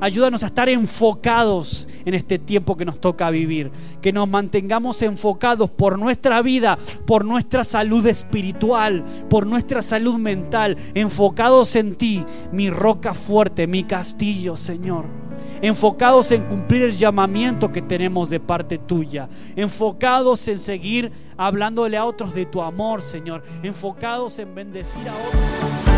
Ayúdanos 0.00 0.42
a 0.42 0.46
estar 0.46 0.68
enfocados 0.68 1.88
en 2.04 2.14
este 2.14 2.38
tiempo 2.38 2.76
que 2.76 2.84
nos 2.84 3.00
toca 3.00 3.30
vivir. 3.30 3.70
Que 4.00 4.12
nos 4.12 4.28
mantengamos 4.28 5.02
enfocados 5.02 5.70
por 5.70 5.98
nuestra 5.98 6.42
vida, 6.42 6.78
por 7.06 7.24
nuestra 7.24 7.64
salud 7.64 8.06
espiritual, 8.06 9.04
por 9.28 9.46
nuestra 9.46 9.82
salud 9.82 10.16
mental. 10.16 10.76
Enfocados 10.94 11.76
en 11.76 11.96
ti, 11.96 12.24
mi 12.52 12.70
roca 12.70 13.14
fuerte, 13.14 13.66
mi 13.66 13.84
castillo, 13.84 14.56
Señor. 14.56 15.24
Enfocados 15.62 16.30
en 16.30 16.44
cumplir 16.44 16.82
el 16.82 16.92
llamamiento 16.92 17.72
que 17.72 17.82
tenemos 17.82 18.30
de 18.30 18.40
parte 18.40 18.78
tuya. 18.78 19.28
Enfocados 19.56 20.46
en 20.48 20.58
seguir 20.58 21.12
hablándole 21.36 21.96
a 21.96 22.04
otros 22.04 22.34
de 22.34 22.46
tu 22.46 22.62
amor, 22.62 23.02
Señor. 23.02 23.42
Enfocados 23.62 24.38
en 24.38 24.54
bendecir 24.54 25.08
a 25.08 25.14
otros. 25.14 25.93